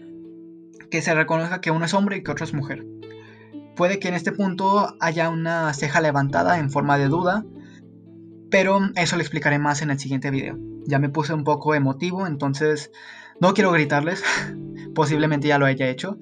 que 0.91 1.01
se 1.01 1.15
reconozca 1.15 1.61
que 1.61 1.71
uno 1.71 1.85
es 1.85 1.93
hombre 1.93 2.17
y 2.17 2.23
que 2.23 2.31
otro 2.31 2.43
es 2.43 2.53
mujer. 2.53 2.85
Puede 3.77 3.99
que 3.99 4.09
en 4.09 4.15
este 4.15 4.33
punto 4.33 4.95
haya 4.99 5.29
una 5.29 5.73
ceja 5.73 6.01
levantada 6.01 6.59
en 6.59 6.69
forma 6.69 6.97
de 6.97 7.07
duda, 7.07 7.45
pero 8.51 8.81
eso 8.95 9.15
lo 9.15 9.21
explicaré 9.21 9.57
más 9.57 9.81
en 9.81 9.91
el 9.91 9.99
siguiente 9.99 10.29
video. 10.29 10.59
Ya 10.85 10.99
me 10.99 11.07
puse 11.07 11.33
un 11.33 11.45
poco 11.45 11.73
emotivo, 11.73 12.27
entonces 12.27 12.91
no 13.39 13.53
quiero 13.53 13.71
gritarles, 13.71 14.21
posiblemente 14.93 15.47
ya 15.47 15.57
lo 15.57 15.65
haya 15.65 15.87
hecho, 15.87 16.19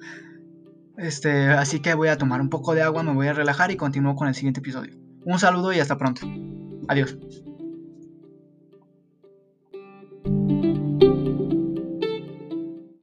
este, 1.00 1.48
así 1.48 1.80
que 1.80 1.94
voy 1.94 2.08
a 2.08 2.18
tomar 2.18 2.40
un 2.40 2.50
poco 2.50 2.74
de 2.74 2.82
agua, 2.82 3.02
me 3.02 3.12
voy 3.12 3.28
a 3.28 3.32
relajar 3.32 3.70
y 3.70 3.76
continúo 3.76 4.14
con 4.14 4.28
el 4.28 4.34
siguiente 4.34 4.60
episodio. 4.60 4.94
Un 5.24 5.38
saludo 5.38 5.72
y 5.72 5.80
hasta 5.80 5.96
pronto. 5.98 6.22
Adiós. 6.88 7.16